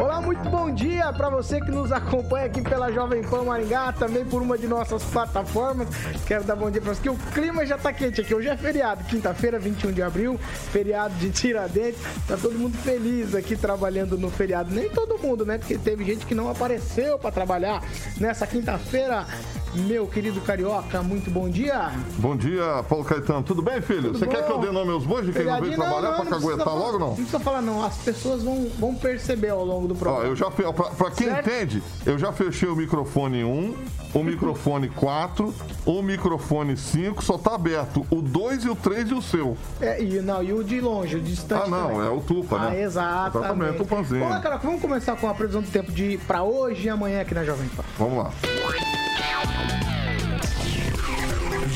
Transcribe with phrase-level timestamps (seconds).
[0.00, 4.24] Olá, muito bom dia para você que nos acompanha aqui pela Jovem Pan Maringá, também
[4.24, 5.88] por uma de nossas plataformas.
[6.26, 8.34] Quero dar bom dia para você, que o clima já tá quente aqui.
[8.34, 10.40] Hoje é feriado, quinta-feira, 21 de abril,
[10.72, 12.00] feriado de Tiradentes.
[12.26, 14.74] Tá todo mundo feliz aqui trabalhando no feriado.
[14.74, 15.58] Nem todo mundo, né?
[15.58, 17.82] Porque teve gente que não apareceu para trabalhar
[18.18, 19.26] nessa quinta-feira.
[19.72, 21.92] Meu querido Carioca, muito bom dia.
[22.18, 23.44] Bom dia, Paulo Caetano.
[23.44, 24.02] Tudo bem, filho?
[24.12, 24.46] Tudo Você quer bom?
[24.46, 26.80] que eu dê nome aos bois de quem não veio trabalhar pra precisa caguetar falar-
[26.80, 27.06] logo não?
[27.10, 30.24] Não precisa falar não, as pessoas vão, vão perceber ao longo do Ó, programa.
[30.24, 31.46] eu já pra, pra quem Certo?
[31.48, 33.74] entende, eu já fechei o microfone 1,
[34.12, 35.54] o microfone 4,
[35.86, 39.56] o microfone 5, só tá aberto o 2 e o 3 e o seu.
[39.80, 42.06] É, e, não, e o de longe, o distante Ah, não, também.
[42.06, 42.82] é o Tupa, Ah, né?
[42.82, 43.70] exatamente.
[43.76, 44.18] O Tupanzinho.
[44.20, 47.20] Vamos lá, cara, vamos começar com a previsão do tempo de pra hoje e amanhã
[47.20, 47.84] aqui na Jovem Pan.
[47.96, 48.30] Vamos lá.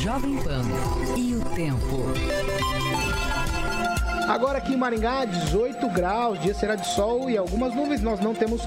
[0.03, 0.63] Jovem Pan
[1.17, 2.05] e o tempo.
[4.29, 8.01] Agora aqui em Maringá, 18 graus, dia será de sol e algumas nuvens.
[8.01, 8.63] Nós não temos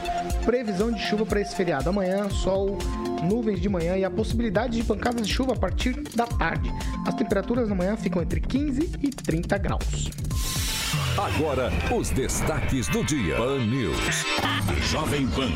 [0.45, 1.89] previsão de chuva para esse feriado.
[1.89, 2.77] Amanhã, sol,
[3.23, 6.71] nuvens de manhã e a possibilidade de pancadas de chuva a partir da tarde.
[7.05, 10.09] As temperaturas na manhã ficam entre 15 e 30 graus.
[11.17, 13.37] Agora, os destaques do dia.
[13.37, 14.23] Pan News.
[14.83, 15.49] Jovem Pan.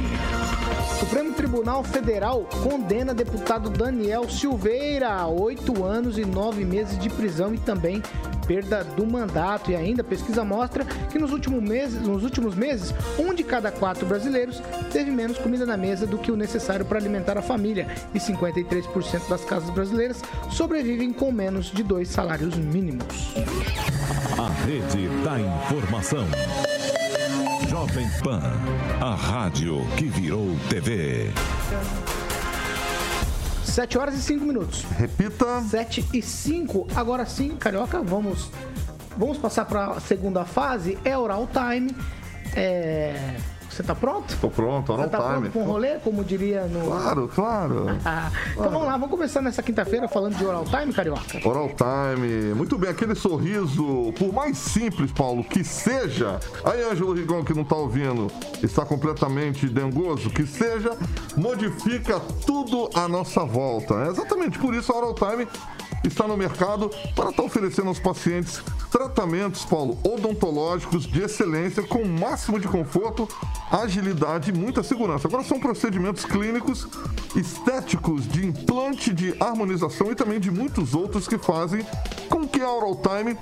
[1.00, 7.54] Supremo Tribunal Federal condena deputado Daniel Silveira a oito anos e nove meses de prisão
[7.54, 8.02] e também
[8.48, 9.70] perda do mandato.
[9.70, 13.72] E ainda, a pesquisa mostra que nos últimos meses, nos últimos meses, um de cada
[13.72, 14.60] quatro brasileiros
[14.92, 17.88] teve menos comida na mesa do que o necessário para alimentar a família.
[18.16, 23.36] E 53% das casas brasileiras sobrevivem com menos de dois salários mínimos.
[24.66, 26.26] Rede da informação.
[27.68, 28.42] Jovem Pan.
[29.02, 31.32] A rádio que virou TV.
[33.64, 34.84] 7 horas e 5 minutos.
[34.98, 35.62] Repita.
[35.62, 36.88] 7 e 5.
[36.96, 38.52] Agora sim, Carioca, vamos,
[39.18, 40.98] vamos passar para a segunda fase.
[41.04, 41.96] É oral time.
[42.56, 43.38] É...
[43.72, 44.38] Você tá pronto?
[44.40, 45.50] Tô pronto, oral tá time.
[45.50, 46.86] pronto com o rolê, como diria no...
[46.86, 47.86] Claro, claro.
[48.52, 51.48] Então vamos lá, vamos começar nessa quinta-feira falando de oral time, Carioca?
[51.48, 56.40] Oral Time, muito bem, aquele sorriso, por mais simples, Paulo, que seja.
[56.66, 58.28] Aí, Ângelo Rigon, que não tá ouvindo,
[58.62, 60.92] está completamente dengoso, que seja,
[61.38, 63.96] modifica tudo à nossa volta.
[64.06, 65.48] É exatamente por isso a Oral Time
[66.04, 72.08] está no mercado para estar oferecendo aos pacientes tratamentos, Paulo, odontológicos de excelência com o
[72.08, 73.28] máximo de conforto,
[73.72, 75.28] agilidade e muita segurança.
[75.28, 76.88] Agora são procedimentos clínicos,
[77.36, 81.86] estéticos, de implante, de harmonização e também de muitos outros que fazem
[82.30, 83.38] com que a Oral Time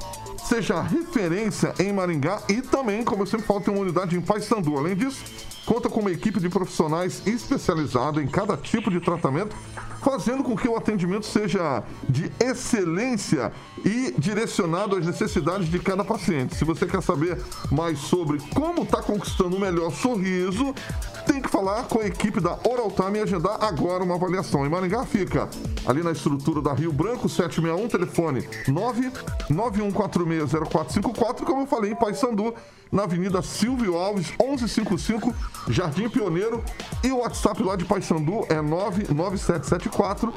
[0.50, 4.78] seja referência em Maringá e também, como eu sempre falo, tem uma unidade em Paysandu.
[4.78, 5.24] Além disso,
[5.66, 9.56] conta com uma equipe de profissionais especializada em cada tipo de tratamento,
[10.02, 13.52] fazendo com que o atendimento seja de excelência
[13.84, 16.56] e direcionado às necessidades de cada paciente.
[16.56, 17.42] Se você quer saber
[17.72, 20.74] mais sobre como está conquistando o melhor sorriso,
[21.26, 24.66] tem que falar com a equipe da Oral Time e agendar agora uma avaliação.
[24.66, 25.48] Em Maringá fica
[25.86, 28.42] ali na estrutura da Rio Branco 761, telefone
[29.50, 32.54] 991460454, como eu falei, em Paysandu,
[32.92, 35.36] na Avenida Silvio Alves, 1155,
[35.68, 36.64] Jardim Pioneiro.
[37.04, 40.34] E o WhatsApp lá de Paysandu é 99774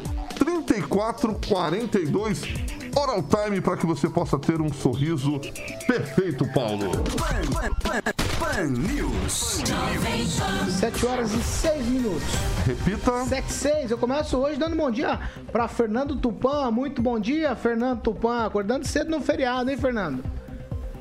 [1.93, 2.73] 3442.
[2.97, 5.39] Oral Time para que você possa ter um sorriso
[5.87, 6.91] perfeito, Paulo.
[8.39, 9.63] Pan News.
[10.81, 12.29] 7 horas e 6 minutos.
[12.67, 13.25] Repita.
[13.25, 13.91] 7 e 6.
[13.91, 15.21] Eu começo hoje dando bom dia
[15.51, 16.71] para Fernando Tupan.
[16.71, 18.47] Muito bom dia, Fernando Tupan.
[18.47, 20.25] Acordando cedo no feriado, hein, Fernando?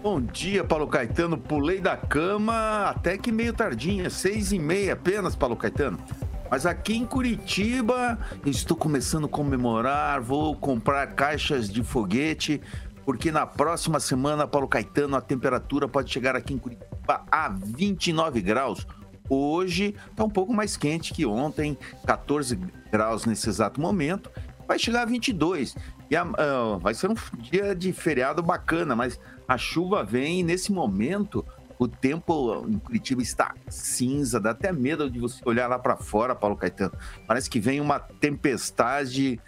[0.03, 1.37] Bom dia, Paulo Caetano.
[1.37, 5.99] Pulei da cama até que meio tardinha, seis e meia apenas, Paulo Caetano.
[6.51, 12.59] Mas aqui em Curitiba, estou começando a comemorar, vou comprar caixas de foguete,
[13.05, 18.41] porque na próxima semana, Paulo Caetano, a temperatura pode chegar aqui em Curitiba a 29
[18.41, 18.85] graus.
[19.29, 22.59] Hoje está um pouco mais quente que ontem, 14
[22.91, 24.29] graus nesse exato momento.
[24.67, 25.73] Vai chegar a 22.
[26.09, 29.17] E a- ah, vai ser um dia de feriado bacana, mas
[29.47, 31.45] a chuva vem e nesse momento
[31.81, 36.35] o tempo em Curitiba está cinza, dá até medo de você olhar lá para fora,
[36.35, 36.93] Paulo Caetano.
[37.25, 39.39] Parece que vem uma tempestade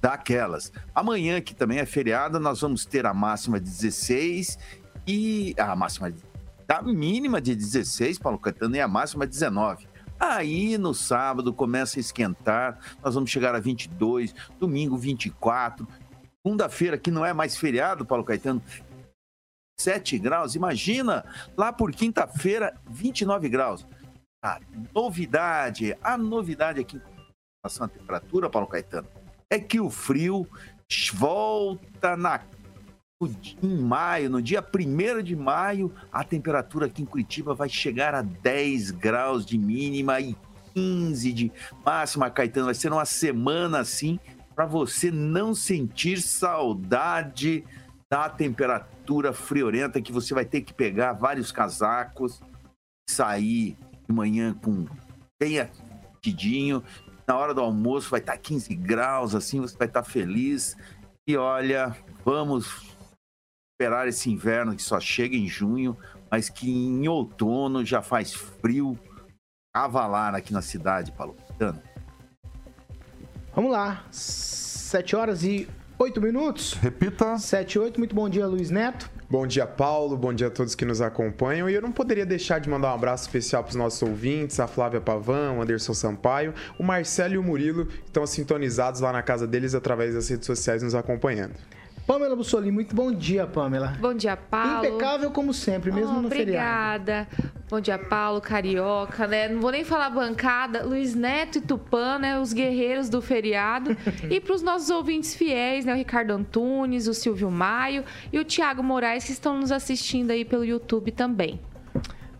[0.00, 0.72] daquelas.
[0.94, 4.58] Amanhã, que também é feriado, nós vamos ter a máxima de 16
[5.06, 6.10] e a máxima
[6.66, 9.86] a mínima de 16, Paulo Caetano, e a máxima 19.
[10.18, 15.86] Aí no sábado começa a esquentar, nós vamos chegar a 22, domingo 24,
[16.42, 18.62] segunda-feira que não é mais feriado, Paulo Caetano,
[19.80, 20.54] 7 graus.
[20.54, 21.24] Imagina
[21.56, 23.86] lá por quinta-feira, 29 graus.
[24.44, 24.60] A
[24.94, 27.00] novidade, a novidade aqui em
[27.64, 29.08] relação à temperatura, Paulo Caetano,
[29.50, 30.48] é que o frio
[31.14, 32.40] volta na
[33.62, 38.22] em maio, no dia 1 de maio, a temperatura aqui em Curitiba vai chegar a
[38.22, 40.36] 10 graus de mínima e
[40.74, 41.52] 15 de
[41.84, 42.66] máxima, Caetano.
[42.66, 44.18] Vai ser uma semana assim
[44.56, 47.64] para você não sentir saudade
[48.12, 52.42] da temperatura friorenta que você vai ter que pegar vários casacos,
[53.08, 53.74] sair
[54.06, 54.86] de manhã com
[55.42, 56.84] bem aquidinho,
[57.26, 60.76] na hora do almoço vai estar 15 graus, assim você vai estar feliz.
[61.26, 62.94] E olha, vamos
[63.72, 65.96] esperar esse inverno que só chega em junho,
[66.30, 68.98] mas que em outono já faz frio
[69.74, 71.34] cavalar aqui na cidade, Paulo.
[73.54, 74.04] Vamos lá.
[74.10, 75.66] 7 horas e
[76.02, 76.74] 8 minutos.
[76.74, 77.38] Repita.
[77.38, 77.98] 7 e 8.
[77.98, 79.08] Muito bom dia, Luiz Neto.
[79.30, 80.16] Bom dia, Paulo.
[80.16, 81.70] Bom dia a todos que nos acompanham.
[81.70, 84.66] E eu não poderia deixar de mandar um abraço especial para os nossos ouvintes, a
[84.66, 89.22] Flávia Pavão, o Anderson Sampaio, o Marcelo e o Murilo, que estão sintonizados lá na
[89.22, 91.54] casa deles através das redes sociais nos acompanhando.
[92.06, 93.96] Pamela Bussolini, muito bom dia, Pamela.
[94.00, 94.86] Bom dia, Paulo.
[94.86, 96.44] Impecável como sempre, mesmo oh, no obrigada.
[96.44, 97.02] feriado.
[97.02, 97.62] Obrigada.
[97.70, 99.48] Bom dia, Paulo, Carioca, né?
[99.48, 100.84] Não vou nem falar bancada.
[100.84, 102.38] Luiz Neto e Tupã, né?
[102.38, 103.96] Os guerreiros do feriado.
[104.28, 105.94] e para os nossos ouvintes fiéis, né?
[105.94, 110.44] O Ricardo Antunes, o Silvio Maio e o Tiago Moraes, que estão nos assistindo aí
[110.44, 111.60] pelo YouTube também.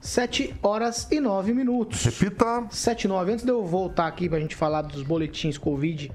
[0.01, 2.05] 7 horas e 9 minutos.
[2.05, 2.67] Repita.
[2.69, 3.33] 7 e 9.
[3.33, 6.11] Antes de eu voltar aqui para a gente falar dos boletins Covid,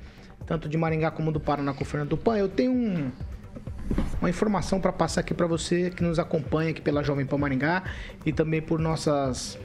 [0.46, 3.10] tanto de Maringá como do Paraná com o Fernando Tupan, eu tenho um
[4.20, 7.84] uma informação para passar aqui para você que nos acompanha aqui pela Jovem Pan Maringá
[8.26, 9.58] e também por nossas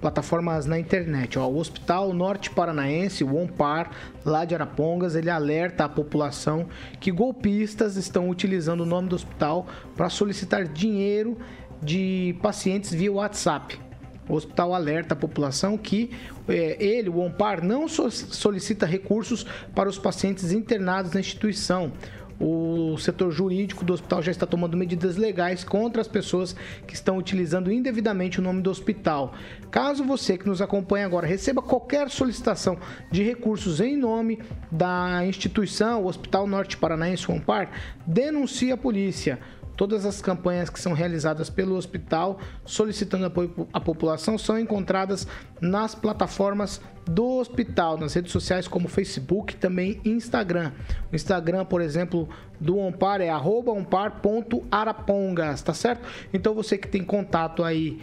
[0.00, 1.38] plataformas na internet.
[1.38, 3.90] Ó, o Hospital Norte Paranaense, o ONPAR,
[4.24, 6.66] lá de Arapongas, ele alerta a população
[7.00, 11.36] que golpistas estão utilizando o nome do hospital para solicitar dinheiro
[11.82, 13.80] de pacientes via WhatsApp.
[14.28, 16.10] O hospital alerta a população que
[16.48, 21.92] é, ele, o ONPAR, não solicita recursos para os pacientes internados na instituição
[22.40, 26.54] o setor jurídico do hospital já está tomando medidas legais contra as pessoas
[26.86, 29.34] que estão utilizando indevidamente o nome do hospital.
[29.70, 32.78] Caso você que nos acompanha agora receba qualquer solicitação
[33.10, 34.38] de recursos em nome
[34.70, 37.70] da instituição, o Hospital Norte Paranaense Compar,
[38.06, 39.38] denuncie a polícia.
[39.76, 45.26] Todas as campanhas que são realizadas pelo hospital solicitando apoio à população são encontradas
[45.60, 50.72] nas plataformas do hospital, nas redes sociais como Facebook e também Instagram.
[51.12, 52.28] O Instagram, por exemplo,
[52.58, 56.04] do Ompar é ompar.arapongas, tá certo?
[56.32, 58.00] Então você que tem contato aí,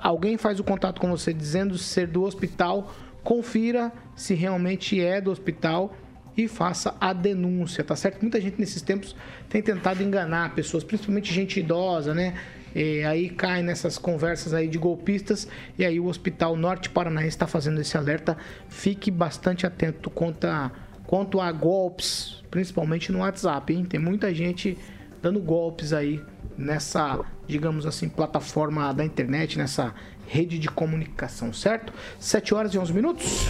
[0.00, 2.92] alguém faz o contato com você dizendo ser do hospital,
[3.22, 5.94] confira se realmente é do hospital
[6.36, 8.22] e faça a denúncia, tá certo?
[8.22, 9.14] Muita gente nesses tempos
[9.48, 12.34] tem tentado enganar pessoas, principalmente gente idosa, né?
[12.74, 15.46] E aí cai nessas conversas aí de golpistas
[15.78, 18.36] e aí o Hospital Norte Paranaense está fazendo esse alerta.
[18.68, 20.72] Fique bastante atento quanto a,
[21.06, 23.84] quanto a golpes, principalmente no WhatsApp, hein?
[23.84, 24.78] Tem muita gente
[25.20, 26.20] dando golpes aí
[26.56, 29.94] nessa, digamos assim, plataforma da internet, nessa
[30.26, 31.92] rede de comunicação, certo?
[32.18, 33.46] 7 horas e 11 minutos.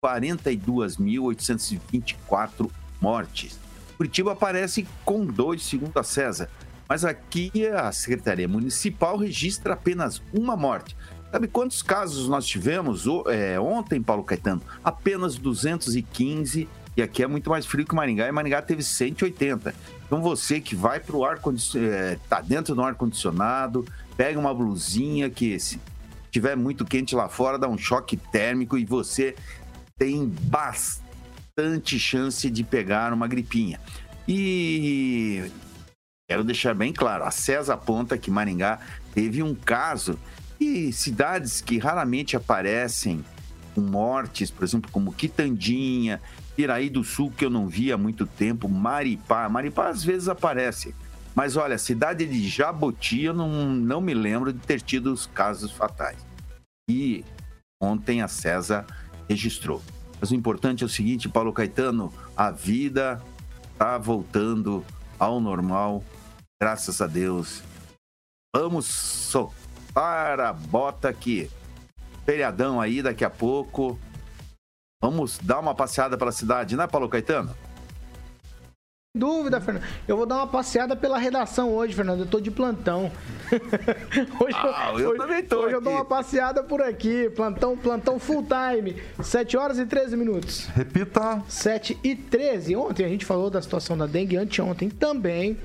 [0.05, 2.71] 42.824
[3.01, 3.59] mortes.
[3.97, 6.49] Curitiba aparece com dois, segundo a César.
[6.89, 10.97] Mas aqui a Secretaria Municipal registra apenas uma morte.
[11.33, 14.63] Sabe quantos casos nós tivemos é, ontem, Paulo Caetano?
[14.85, 16.69] Apenas 215.
[16.97, 18.29] E aqui é muito mais frio que Maringá.
[18.29, 19.75] E Maringá teve 180.
[20.07, 21.41] Então você que vai para o ar
[21.75, 23.85] é, tá dentro do ar condicionado,
[24.17, 25.81] pega uma blusinha que se
[26.31, 29.35] tiver muito quente lá fora dá um choque térmico e você
[29.99, 31.06] tem bastante
[31.57, 33.81] bastante chance de pegar uma gripinha.
[34.29, 35.51] E
[36.29, 38.79] quero deixar bem claro, a CESA aponta que Maringá
[39.15, 40.19] teve um caso
[40.61, 43.25] e cidades que raramente aparecem
[43.75, 46.21] com mortes, por exemplo, como Quitandinha,
[46.55, 49.49] Piraí do Sul, que eu não vi há muito tempo, Maripá.
[49.49, 50.95] Maripá às vezes aparece.
[51.35, 55.27] Mas olha, a cidade de Jaboti, eu não, não me lembro de ter tido os
[55.27, 56.19] casos fatais.
[56.91, 57.25] E
[57.81, 58.87] ontem a CESA
[59.29, 59.83] registrou.
[60.21, 63.23] Mas o importante é o seguinte, Paulo Caetano, a vida
[63.73, 64.85] está voltando
[65.19, 66.03] ao normal,
[66.61, 67.63] graças a Deus.
[68.55, 71.51] Vamos soltar a bota aqui.
[72.25, 73.99] Feriadão aí daqui a pouco.
[75.03, 77.55] Vamos dar uma passeada pela cidade, né, Paulo Caetano?
[79.17, 79.83] Dúvida, Fernando.
[80.07, 82.21] Eu vou dar uma passeada pela redação hoje, Fernando.
[82.21, 83.11] Eu tô de plantão.
[84.41, 85.85] hoje Ah, eu hoje, também tô Hoje eu aqui.
[85.85, 87.31] dou uma passeada por aqui.
[87.31, 88.97] Plantão, plantão full time.
[89.23, 90.67] 7 horas e 13 minutos.
[90.75, 91.43] Repita.
[91.49, 92.77] 7 e 13.
[92.77, 95.57] Ontem a gente falou da situação da dengue, anteontem também.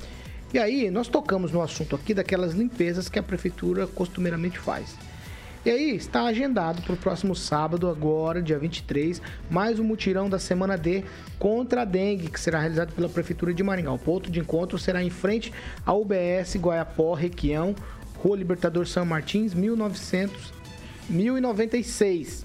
[0.54, 4.96] E aí, nós tocamos no assunto aqui daquelas limpezas que a prefeitura costumeiramente faz.
[5.64, 10.40] E aí, está agendado para o próximo sábado, agora, dia 23, mais um mutirão da
[10.40, 11.04] semana D
[11.38, 13.92] contra a dengue, que será realizado pela Prefeitura de Maringá.
[13.92, 15.54] O ponto de encontro será em frente
[15.86, 17.76] ao UBS Guaiapó, Requião,
[18.18, 20.52] Rua Libertador São Martins, 1900,
[21.08, 22.44] 1096.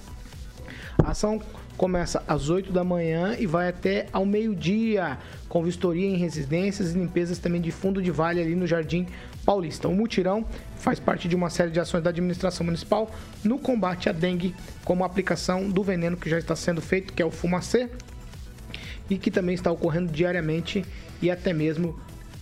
[1.02, 1.40] A ação
[1.76, 5.18] começa às 8 da manhã e vai até ao meio-dia,
[5.49, 9.06] com vistoria em residências e limpezas também de fundo de vale ali no Jardim
[9.45, 9.88] Paulista.
[9.88, 10.45] O mutirão
[10.78, 13.11] faz parte de uma série de ações da administração municipal
[13.45, 14.54] no combate à dengue,
[14.85, 17.90] como a aplicação do veneno que já está sendo feito, que é o fumacê,
[19.09, 20.85] e que também está ocorrendo diariamente
[21.23, 21.99] e até mesmo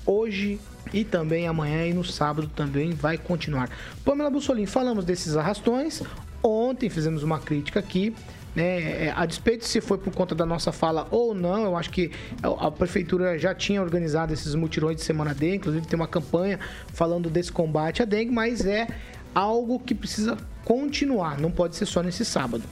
[0.06, 0.58] hoje
[0.92, 3.70] e também amanhã e no sábado também vai continuar.
[4.04, 6.02] Pamela Bussolini, falamos desses arrastões.
[6.42, 8.14] Ontem fizemos uma crítica aqui.
[8.54, 11.90] Né, É, a despeito se foi por conta da nossa fala ou não, eu acho
[11.90, 16.60] que a prefeitura já tinha organizado esses mutirões de semana D, inclusive tem uma campanha
[16.92, 18.86] falando desse combate à dengue, mas é
[19.34, 22.62] algo que precisa continuar, não pode ser só nesse sábado.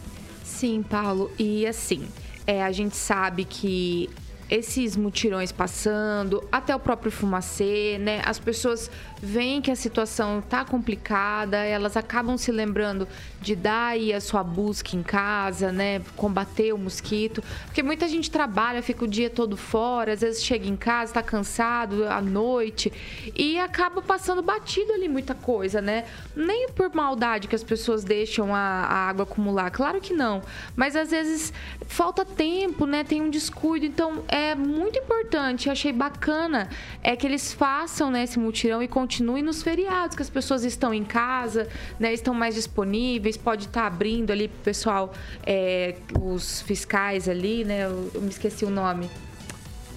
[0.45, 1.31] Sim, Paulo.
[1.37, 2.07] E assim,
[2.47, 4.09] é, a gente sabe que
[4.49, 8.21] esses mutirões passando, até o próprio fumacê, né?
[8.25, 8.91] As pessoas
[9.23, 13.07] veem que a situação tá complicada, elas acabam se lembrando
[13.41, 16.03] de dar aí a sua busca em casa, né?
[16.17, 17.41] Combater o mosquito.
[17.67, 21.23] Porque muita gente trabalha, fica o dia todo fora, às vezes chega em casa, tá
[21.23, 22.93] cansado à noite
[23.37, 26.05] e acaba passando batido ali muita coisa, né?
[26.35, 30.43] Nem por maldade que as pessoas deixam a, a água acumular, claro que não.
[30.75, 31.53] Mas às vezes
[31.87, 33.05] falta tempo, né?
[33.05, 33.87] Tem um descuido.
[33.87, 36.69] Então é muito importante, achei bacana
[37.05, 40.95] é que eles façam né, esse mutirão e continuem nos feriados, que as pessoas estão
[40.95, 41.67] em casa,
[41.99, 42.13] né?
[42.13, 45.13] Estão mais disponíveis, pode estar abrindo ali pro pessoal,
[45.45, 47.85] é, os fiscais ali, né?
[47.87, 49.11] Eu, eu me esqueci o nome.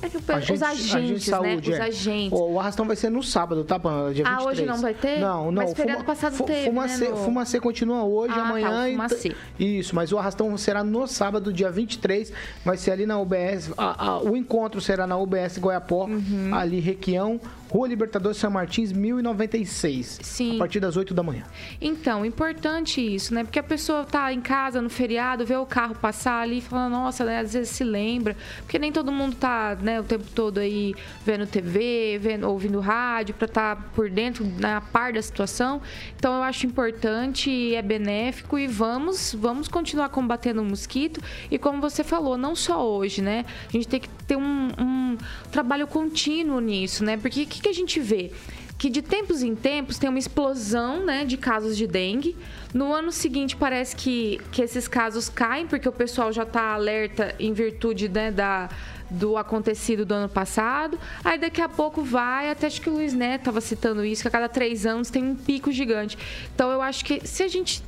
[0.01, 1.55] É que o pe- os agentes, né?
[1.55, 1.81] Os é.
[1.81, 2.37] agentes.
[2.37, 4.13] O, o arrastão vai ser no sábado, tá, Pamela?
[4.13, 4.57] Dia Ah, 23.
[4.59, 5.19] hoje não vai ter?
[5.19, 5.63] Não, não.
[5.63, 8.83] Mas feriado passado teve, Fumacê, né, no- Fumacê continua hoje, Ah, tá, amanhã.
[8.83, 12.31] o e Isso, mas o arrastão será no sábado, dia 23.
[12.63, 13.71] Vai ser ali na UBS.
[13.77, 16.53] a- a- o encontro será na UBS Goiapó, Uhum.
[16.53, 20.19] ali Requião, Rua Libertador São Martins, 1096.
[20.21, 20.55] Sim.
[20.55, 21.43] A partir das 8 da manhã.
[21.81, 23.43] Então, importante isso, né?
[23.43, 26.89] Porque a pessoa tá em casa no feriado, vê o carro passar ali e fala,
[26.89, 27.39] nossa, né?
[27.39, 28.35] Às vezes se lembra.
[28.59, 30.93] Porque nem todo mundo tá, né, o tempo todo aí
[31.25, 35.81] vendo TV, vendo, ouvindo rádio, pra estar por dentro, na par da situação.
[36.15, 41.21] Então, eu acho importante, é benéfico e vamos, vamos continuar combatendo o mosquito.
[41.49, 43.45] E como você falou, não só hoje, né?
[43.67, 45.17] A gente tem que ter um, um
[45.51, 47.17] trabalho contínuo nisso, né?
[47.17, 48.31] Porque que, que a gente vê?
[48.77, 52.35] que de tempos em tempos tem uma explosão né, de casos de dengue.
[52.73, 57.33] No ano seguinte parece que, que esses casos caem, porque o pessoal já está alerta
[57.39, 58.69] em virtude né, da,
[59.09, 60.99] do acontecido do ano passado.
[61.23, 64.27] Aí daqui a pouco vai, até acho que o Luiz Neto estava citando isso, que
[64.27, 66.17] a cada três anos tem um pico gigante.
[66.53, 67.81] Então eu acho que se a gente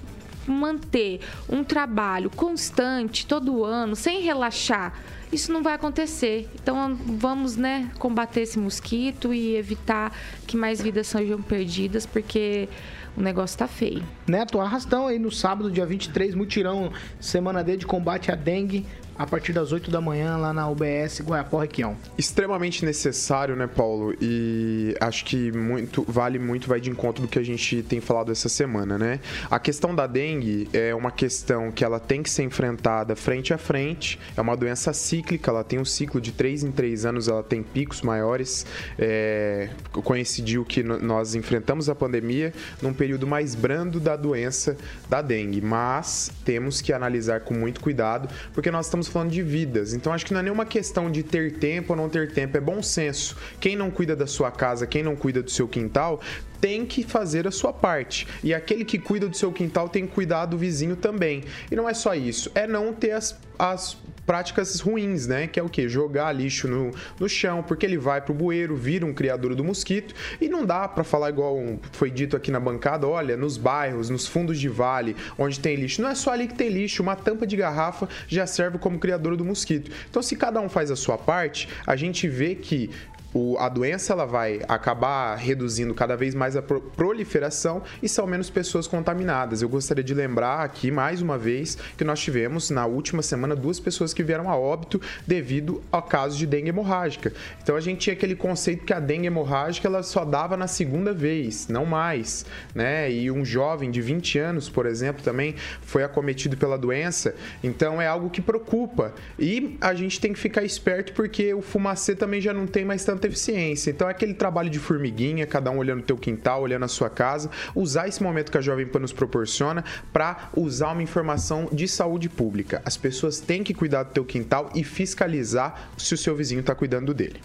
[0.47, 1.19] manter
[1.49, 4.93] um trabalho constante todo ano, sem relaxar,
[5.31, 6.49] isso não vai acontecer.
[6.55, 10.11] Então vamos, né, combater esse mosquito e evitar
[10.45, 12.69] que mais vidas sejam perdidas, porque
[13.15, 14.03] o negócio tá feio.
[14.27, 18.85] Neto, arrastão aí no sábado, dia 23, mutirão, semana D de combate à dengue,
[19.17, 21.97] a partir das 8 da manhã, lá na UBS Guaiapó Requião.
[22.17, 24.13] extremamente necessário, né, Paulo?
[24.21, 28.31] E acho que muito vale muito vai de encontro do que a gente tem falado
[28.31, 29.19] essa semana, né?
[29.49, 33.57] A questão da dengue é uma questão que ela tem que ser enfrentada frente a
[33.57, 34.19] frente.
[34.35, 37.63] É uma doença cíclica, ela tem um ciclo de 3 em 3 anos, ela tem
[37.63, 38.65] picos maiores.
[38.97, 44.77] É, coincidiu que nós enfrentamos a pandemia num período mais brando da doença
[45.09, 49.41] da dengue, mas temos que analisar com muito cuidado, porque nós estamos estamos falando de
[49.41, 49.93] vidas.
[49.93, 52.61] Então acho que não é nenhuma questão de ter tempo ou não ter tempo, é
[52.61, 53.35] bom senso.
[53.59, 56.21] Quem não cuida da sua casa, quem não cuida do seu quintal,
[56.59, 58.27] tem que fazer a sua parte.
[58.43, 61.43] E aquele que cuida do seu quintal tem que cuidar do vizinho também.
[61.71, 63.97] E não é só isso, é não ter as, as
[64.27, 65.47] práticas ruins, né?
[65.47, 65.87] Que é o que?
[65.87, 70.13] Jogar lixo no, no chão, porque ele vai pro bueiro, vira um criador do mosquito.
[70.39, 71.57] E não dá para falar igual
[71.93, 76.01] foi dito aqui na bancada, olha, nos bairros, nos fundos de vale, onde tem lixo.
[76.01, 79.37] Não é só ali que tem lixo, uma tampa de garrafa já serve como criador
[79.37, 79.89] do mosquito.
[80.09, 82.89] Então, se cada um faz a sua parte, a gente vê que
[83.33, 88.49] o, a doença ela vai acabar reduzindo cada vez mais a proliferação e são menos
[88.49, 89.61] pessoas contaminadas.
[89.61, 93.79] Eu gostaria de lembrar aqui mais uma vez que nós tivemos na última semana duas
[93.79, 97.33] pessoas que vieram a óbito devido ao caso de dengue hemorrágica.
[97.61, 101.13] Então a gente tinha aquele conceito que a dengue hemorrágica ela só dava na segunda
[101.13, 103.11] vez, não mais, né?
[103.11, 107.35] E um jovem de 20 anos, por exemplo, também foi acometido pela doença.
[107.63, 109.13] Então é algo que preocupa.
[109.37, 113.03] E a gente tem que ficar esperto porque o fumacê também já não tem mais
[113.03, 113.91] tanta eficiência.
[113.91, 117.09] Então é aquele trabalho de formiguinha, cada um olhando o teu quintal, olhando a sua
[117.09, 121.87] casa, usar esse momento que a Jovem Pan nos proporciona para usar uma informação de
[121.87, 122.81] saúde pública.
[122.85, 126.73] As pessoas têm que cuidar do teu quintal e fiscalizar se o seu vizinho está
[126.73, 127.41] cuidando dele.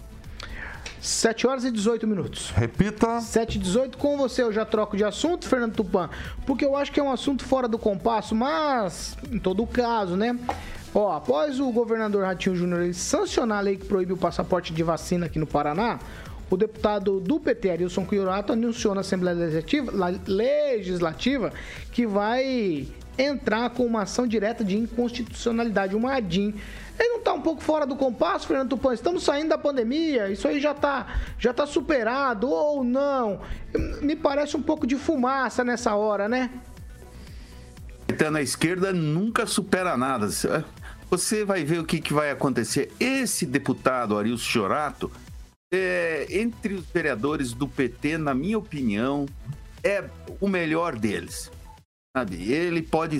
[1.03, 2.49] 7 horas e 18 minutos.
[2.51, 3.19] Repita.
[3.19, 3.97] 7 e 18.
[3.97, 6.09] Com você eu já troco de assunto, Fernando Tupan,
[6.45, 10.39] porque eu acho que é um assunto fora do compasso, mas em todo caso, né?
[10.95, 15.25] Ó, após o governador Ratinho Júnior sancionar a lei que proíbe o passaporte de vacina
[15.25, 15.99] aqui no Paraná,
[16.51, 19.35] o deputado do PT, Arilson Chiorato, anunciou na Assembleia
[20.27, 21.51] Legislativa,
[21.91, 26.53] que vai entrar com uma ação direta de inconstitucionalidade, uma ADIM.
[26.99, 28.93] Ele não está um pouco fora do compasso, Fernando Tupan?
[28.93, 31.07] Estamos saindo da pandemia, isso aí já está
[31.39, 33.41] já tá superado ou não?
[34.01, 36.51] Me parece um pouco de fumaça nessa hora, né?
[38.15, 40.27] Tá na esquerda nunca supera nada.
[41.13, 42.91] Você vai ver o que, que vai acontecer.
[42.99, 45.11] Esse deputado, Arilson Chorato,
[45.71, 49.27] é, entre os vereadores do PT, na minha opinião,
[49.83, 50.09] é
[50.41, 51.51] o melhor deles.
[52.17, 52.51] Sabe?
[52.51, 53.19] Ele pode.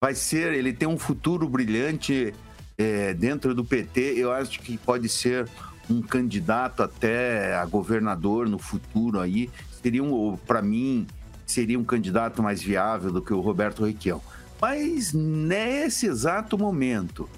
[0.00, 0.52] Vai ser.
[0.52, 2.32] Ele tem um futuro brilhante
[2.78, 4.14] é, dentro do PT.
[4.16, 5.48] Eu acho que pode ser
[5.90, 9.50] um candidato até a governador no futuro aí.
[9.82, 11.08] Seria, um, para mim,
[11.44, 14.22] seria um candidato mais viável do que o Roberto Requião.
[14.60, 17.28] Mas nesse exato momento,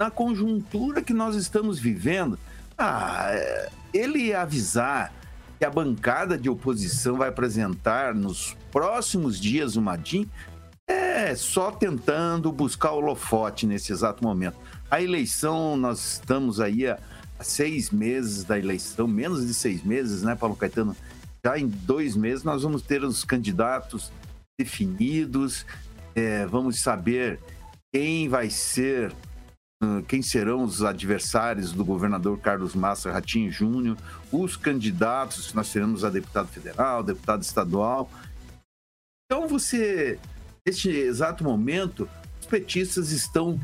[0.00, 2.38] na conjuntura que nós estamos vivendo,
[2.76, 3.30] ah,
[3.92, 5.12] ele avisar
[5.58, 10.28] que a bancada de oposição vai apresentar nos próximos dias o Madim
[10.88, 14.56] é só tentando buscar o holofote nesse exato momento.
[14.90, 16.98] A eleição, nós estamos aí há
[17.40, 20.94] seis meses da eleição, menos de seis meses, né, Paulo Caetano?
[21.44, 24.12] Já em dois meses nós vamos ter os candidatos
[24.58, 25.66] definidos,
[26.16, 27.38] é, vamos saber
[27.92, 29.12] quem vai ser,
[29.82, 33.98] hum, quem serão os adversários do governador Carlos Massa Ratinho Júnior,
[34.32, 38.10] os candidatos, nós teremos a deputado federal, deputado estadual.
[39.26, 40.18] Então você,
[40.66, 42.08] neste exato momento,
[42.40, 43.60] os petistas estão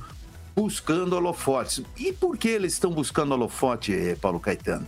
[0.55, 1.83] buscando holofotes.
[1.97, 4.87] E por que eles estão buscando holofote, Paulo Caetano?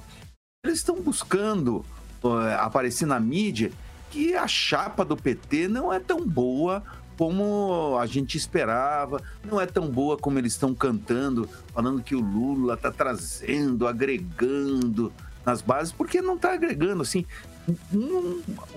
[0.63, 1.85] Eles estão buscando
[2.23, 3.73] uh, aparecer na mídia
[4.11, 6.83] que a chapa do PT não é tão boa
[7.17, 12.21] como a gente esperava, não é tão boa como eles estão cantando, falando que o
[12.21, 15.13] Lula está trazendo, agregando
[15.45, 17.25] nas bases, porque não está agregando, assim.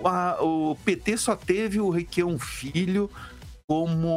[0.04, 3.10] A, o PT só teve o Requião Filho
[3.68, 4.10] como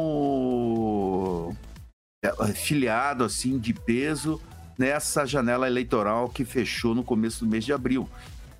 [2.23, 4.39] é, filiado, assim, de peso
[4.77, 8.07] nessa janela eleitoral que fechou no começo do mês de abril.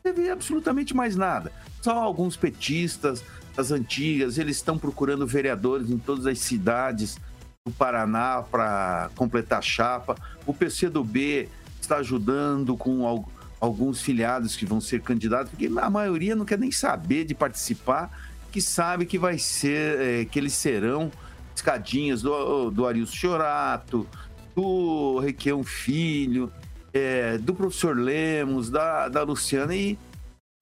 [0.03, 1.51] Não teve absolutamente mais nada.
[1.81, 3.23] Só alguns petistas,
[3.55, 7.17] das antigas, eles estão procurando vereadores em todas as cidades
[7.65, 10.15] do Paraná para completar a chapa.
[10.45, 13.25] O PCdoB está ajudando com
[13.59, 18.09] alguns filiados que vão ser candidatos, porque a maioria não quer nem saber de participar,
[18.51, 21.11] que sabe que vai ser, é, que eles serão
[21.55, 24.07] escadinhas do, do Arilson Chorato,
[24.55, 26.51] do Requião Filho,
[26.93, 29.97] é, do professor Lemos, da, da Luciana e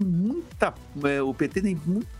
[0.01, 0.73] muita.
[1.03, 2.18] É, o PT tem muito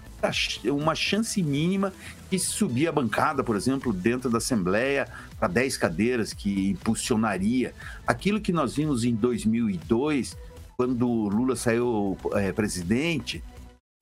[0.66, 1.94] uma chance mínima
[2.30, 5.08] que subir a bancada, por exemplo, dentro da Assembleia
[5.40, 7.74] para 10 cadeiras, que impulsionaria
[8.06, 10.38] aquilo que nós vimos em 2002,
[10.78, 13.44] quando Lula saiu é, presidente,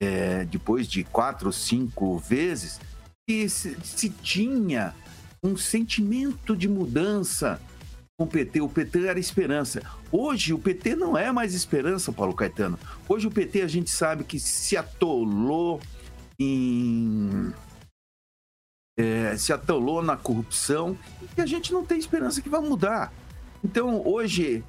[0.00, 2.80] é, depois de quatro ou cinco vezes,
[3.26, 4.94] que se, se tinha
[5.42, 7.60] um sentimento de mudança
[8.16, 8.60] com o PT.
[8.60, 9.80] O PT era esperança.
[10.10, 12.78] Hoje, o PT não é mais esperança, Paulo Caetano.
[13.08, 15.80] Hoje, o PT, a gente sabe que se atolou
[16.38, 17.52] em
[18.96, 20.98] é, se atolou na corrupção
[21.36, 23.12] e a gente não tem esperança que vai mudar.
[23.64, 24.64] Então, hoje,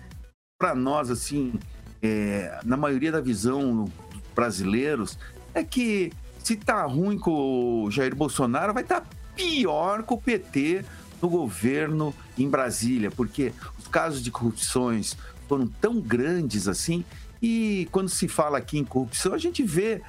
[0.60, 1.54] para nós, assim,
[2.02, 5.18] é, na maioria da visão dos brasileiros,
[5.54, 6.12] é que
[6.44, 10.86] se tá ruim com o Jair Bolsonaro, vai estar tá pior com o PT
[11.22, 17.04] no governo em Brasília, porque os casos de corrupções foram tão grandes assim,
[17.42, 20.02] e quando se fala aqui em corrupção, a gente vê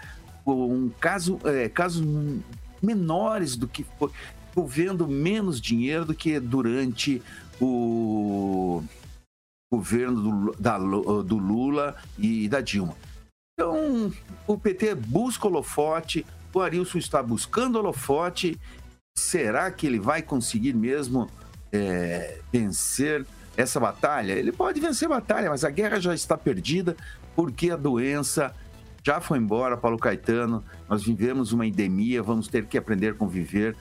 [0.47, 2.05] um caso, é, casos
[2.83, 4.11] menores do que foi,
[4.51, 7.23] envolvendo menos dinheiro do que durante
[7.61, 8.83] o
[9.73, 12.97] governo do, da, do Lula e da Dilma.
[13.55, 14.13] Então,
[14.47, 18.59] o PT busca holofote, o Arilson está buscando holofote.
[19.17, 21.31] Será que ele vai conseguir mesmo
[21.71, 23.27] é, vencer
[23.57, 24.33] essa batalha?
[24.33, 26.97] Ele pode vencer a batalha, mas a guerra já está perdida
[27.37, 28.55] porque a doença
[29.05, 30.65] já foi embora, Paulo Caetano.
[30.89, 33.77] Nós vivemos uma endemia, vamos ter que aprender a conviver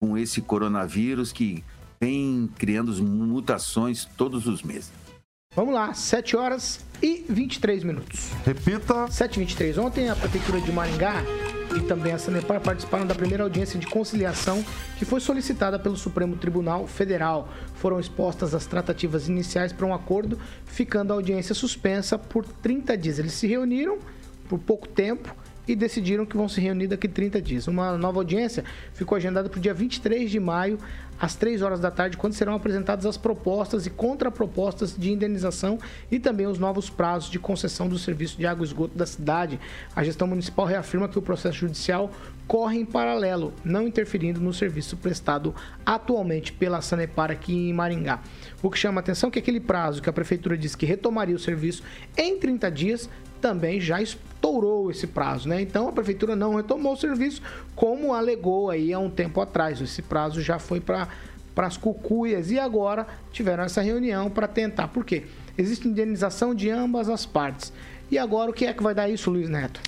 [0.00, 1.64] com esse coronavírus que
[2.00, 4.92] vem criando mutações todos os meses.
[5.54, 8.30] Vamos lá, 7 horas e 23 minutos.
[8.44, 9.10] Repita.
[9.10, 11.24] 7 e 23 Ontem a Prefeitura de Maringá
[11.76, 14.64] e também a Sanepar participaram da primeira audiência de conciliação
[14.98, 17.48] que foi solicitada pelo Supremo Tribunal Federal.
[17.74, 23.18] Foram expostas as tratativas iniciais para um acordo, ficando a audiência suspensa por 30 dias.
[23.18, 23.98] Eles se reuniram
[24.48, 25.34] por pouco tempo
[25.68, 27.68] e decidiram que vão se reunir daqui 30 dias.
[27.68, 30.78] Uma nova audiência ficou agendada para o dia 23 de maio,
[31.20, 35.78] às 3 horas da tarde, quando serão apresentadas as propostas e contrapropostas de indenização
[36.10, 39.60] e também os novos prazos de concessão do serviço de água e esgoto da cidade.
[39.94, 42.10] A gestão municipal reafirma que o processo judicial
[42.46, 48.22] corre em paralelo, não interferindo no serviço prestado atualmente pela Sanepar aqui em Maringá.
[48.62, 51.36] O que chama a atenção é que aquele prazo que a prefeitura disse que retomaria
[51.36, 51.82] o serviço
[52.16, 55.60] em 30 dias também já estourou esse prazo, né?
[55.60, 57.42] Então a prefeitura não retomou o serviço
[57.74, 59.80] como alegou aí há um tempo atrás.
[59.80, 61.08] Esse prazo já foi para
[61.54, 64.86] para as cucuias e agora tiveram essa reunião para tentar.
[64.86, 65.24] Por quê?
[65.56, 67.72] Existe indenização de ambas as partes.
[68.08, 69.80] E agora o que é que vai dar isso, Luiz Neto?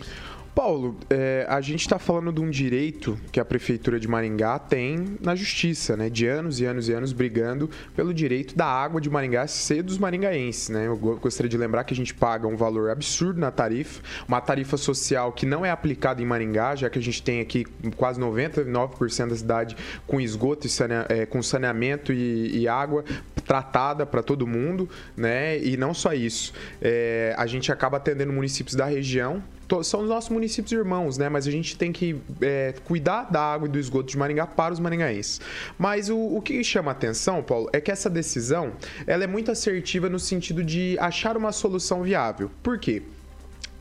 [0.63, 5.17] Paulo, é, a gente está falando de um direito que a Prefeitura de Maringá tem
[5.19, 6.11] na justiça, né?
[6.11, 9.97] De anos e anos e anos brigando pelo direito da água de Maringá ser dos
[9.97, 10.87] maringaenses, né?
[10.87, 14.77] Eu gostaria de lembrar que a gente paga um valor absurdo na tarifa, uma tarifa
[14.77, 17.65] social que não é aplicada em Maringá, já que a gente tem aqui
[17.97, 19.75] quase 99% da cidade
[20.07, 23.03] com esgoto e sanea, é, com saneamento e, e água
[23.47, 25.59] tratada para todo mundo, né?
[25.59, 29.43] E não só isso, é, a gente acaba atendendo municípios da região
[29.83, 31.29] são os nossos municípios irmãos, né?
[31.29, 34.73] Mas a gente tem que é, cuidar da água e do esgoto de Maringá para
[34.73, 35.41] os maringaenses.
[35.79, 38.73] Mas o, o que chama atenção, Paulo, é que essa decisão
[39.07, 42.51] ela é muito assertiva no sentido de achar uma solução viável.
[42.63, 43.03] Por quê?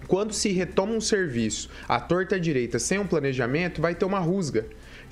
[0.08, 4.65] Quando se retoma um serviço à torta direita sem um planejamento, vai ter uma rusga.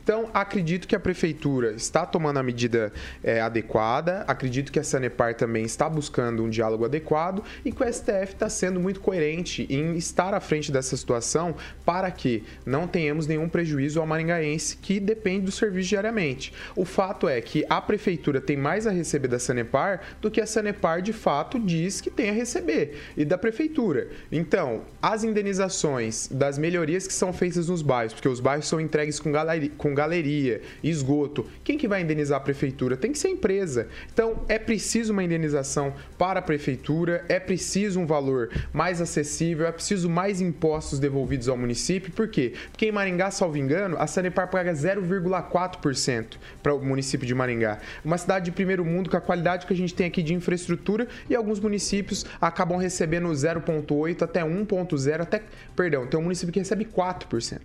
[0.08, 5.36] Então, acredito que a prefeitura está tomando a medida é, adequada, acredito que a Sanepar
[5.36, 9.98] também está buscando um diálogo adequado e que o STF está sendo muito coerente em
[9.98, 15.42] estar à frente dessa situação para que não tenhamos nenhum prejuízo ao maringaense que depende
[15.48, 16.54] do serviço diariamente.
[16.74, 20.48] O fato é que a prefeitura tem mais a receber da Sanepar do que a
[20.48, 24.08] Sanepar de fato diz que tem a receber e da prefeitura.
[24.32, 29.20] Então, as indenizações das melhorias que são feitas nos bairros, porque os bairros são entregues
[29.20, 31.46] com, galeria, com galeria, esgoto.
[31.64, 32.96] Quem que vai indenizar a prefeitura?
[32.96, 33.88] Tem que ser a empresa.
[34.14, 39.72] Então, é preciso uma indenização para a prefeitura, é preciso um valor mais acessível, é
[39.72, 42.12] preciso mais impostos devolvidos ao município.
[42.12, 42.54] Por quê?
[42.72, 47.80] Porque em Maringá, salvo engano, a Sanepar paga 0,4% para o município de Maringá.
[48.06, 51.08] Uma cidade de primeiro mundo com a qualidade que a gente tem aqui de infraestrutura
[51.30, 55.42] e alguns municípios acabam recebendo 0,8 até 1,0 até,
[55.76, 57.60] perdão, tem um município que recebe 4%.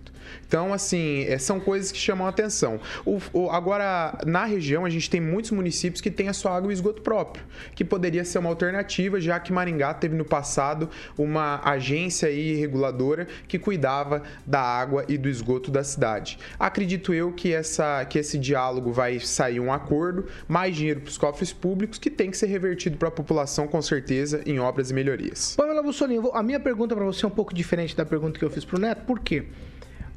[0.47, 2.79] Então, assim, é, são coisas que chamam chamam a atenção.
[3.05, 6.71] O, o, agora, na região, a gente tem muitos municípios que têm a sua água
[6.71, 7.43] e esgoto próprio,
[7.75, 13.27] que poderia ser uma alternativa, já que Maringá teve no passado uma agência aí reguladora
[13.47, 16.37] que cuidava da água e do esgoto da cidade.
[16.57, 21.17] Acredito eu que, essa, que esse diálogo vai sair um acordo, mais dinheiro para os
[21.17, 24.93] cofres públicos, que tem que ser revertido para a população, com certeza, em obras e
[24.93, 25.55] melhorias.
[25.55, 28.49] Pamela Bussolini, a minha pergunta para você é um pouco diferente da pergunta que eu
[28.49, 29.45] fiz para o Neto, por quê?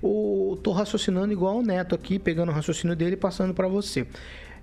[0.03, 4.07] O, tô raciocinando igual o Neto aqui, pegando o raciocínio dele e passando para você.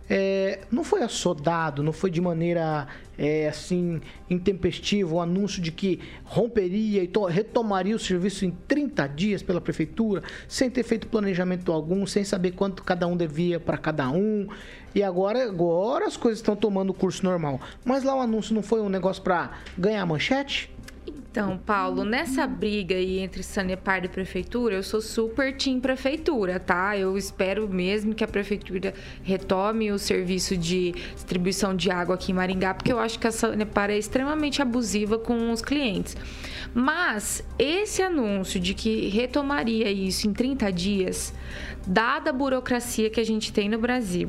[0.10, 6.02] É, não foi assodado, não foi de maneira é, assim intempestiva o anúncio de que
[6.26, 12.06] romperia e retomaria o serviço em 30 dias pela prefeitura, sem ter feito planejamento algum,
[12.06, 14.48] sem saber quanto cada um devia para cada um.
[14.94, 17.62] E agora, agora as coisas estão tomando o curso normal.
[17.86, 20.73] Mas lá o anúncio não foi um negócio para ganhar manchete?
[21.34, 26.96] Então, Paulo, nessa briga aí entre Sanepar e Prefeitura, eu sou super team Prefeitura, tá?
[26.96, 28.94] Eu espero mesmo que a Prefeitura
[29.24, 33.32] retome o serviço de distribuição de água aqui em Maringá, porque eu acho que a
[33.32, 36.16] Sanepar é extremamente abusiva com os clientes.
[36.74, 41.34] Mas esse anúncio de que retomaria isso em 30 dias,
[41.86, 44.28] dada a burocracia que a gente tem no Brasil,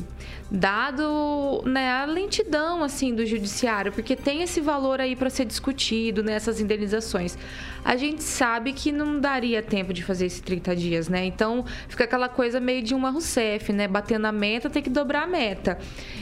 [0.50, 6.22] dado né, a lentidão assim do judiciário, porque tem esse valor aí para ser discutido
[6.22, 7.36] nessas indenizações.
[7.84, 11.26] A gente sabe que não daria tempo de fazer esses 30 dias, né?
[11.26, 13.86] Então fica aquela coisa meio de uma Rousseff, né?
[13.86, 15.78] Batendo a meta, tem que dobrar a meta.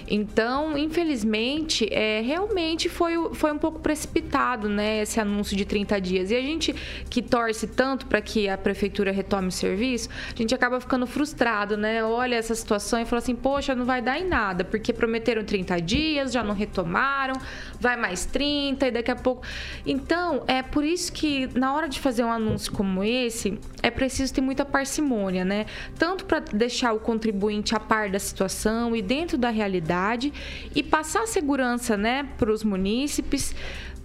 [0.08, 5.02] Então, infelizmente, é, realmente foi, foi um pouco precipitado, né?
[5.02, 6.74] Esse anúncio de 30 E a gente
[7.08, 11.76] que torce tanto para que a prefeitura retome o serviço, a gente acaba ficando frustrado,
[11.76, 12.04] né?
[12.04, 15.80] Olha essa situação e fala assim, poxa, não vai dar em nada, porque prometeram 30
[15.80, 17.34] dias, já não retomaram,
[17.80, 19.42] vai mais 30 e daqui a pouco.
[19.86, 24.32] Então, é por isso que na hora de fazer um anúncio como esse, é preciso
[24.32, 25.66] ter muita parcimônia, né?
[25.98, 30.32] Tanto para deixar o contribuinte a par da situação e dentro da realidade
[30.74, 33.54] e passar segurança, né, para os munícipes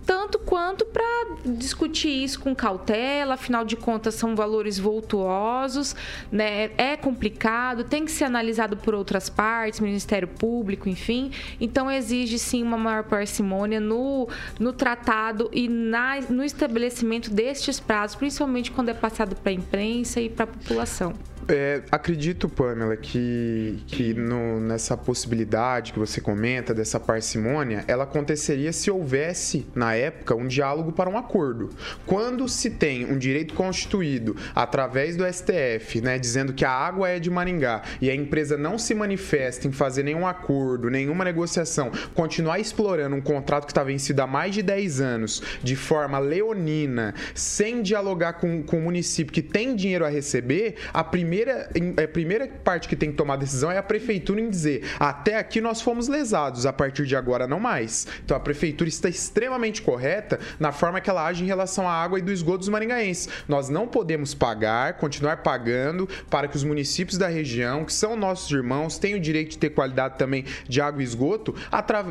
[0.08, 1.04] tanto quanto para
[1.46, 5.94] discutir isso com cautela, afinal de contas são valores voltuosos,
[6.32, 6.72] né?
[6.78, 11.32] É complicado, tem que ser analisado por outras partes, Ministério Público, enfim.
[11.60, 18.16] Então exige sim uma maior parcimônia no, no tratado e na, no estabelecimento destes prazos,
[18.16, 21.14] principalmente quando é passado para a imprensa e para a população.
[21.50, 28.74] É, acredito, Pamela, que, que no, nessa possibilidade que você comenta, dessa parcimônia, ela aconteceria
[28.74, 31.70] se houvesse, na época, um diálogo para um acordo.
[32.06, 37.18] Quando se tem um direito constituído através do STF, né, dizendo que a água é
[37.18, 42.60] de Maringá e a empresa não se manifesta em fazer nenhum acordo, nenhuma negociação, continuar
[42.60, 47.82] explorando um contrato que está vencido há mais de 10 anos, de forma leonina, sem
[47.82, 51.70] dialogar com, com o município que tem dinheiro a receber, a primeira primeira,
[52.04, 55.38] a primeira parte que tem que tomar a decisão é a prefeitura em dizer até
[55.38, 58.08] aqui nós fomos lesados, a partir de agora não mais.
[58.24, 62.20] Então a prefeitura está extremamente correta na forma que ela age em relação à água
[62.20, 63.30] e do esgoto dos maringaenses.
[63.48, 68.50] Nós não podemos pagar, continuar pagando para que os municípios da região, que são nossos
[68.52, 71.56] irmãos, tenham o direito de ter qualidade também de água e esgoto,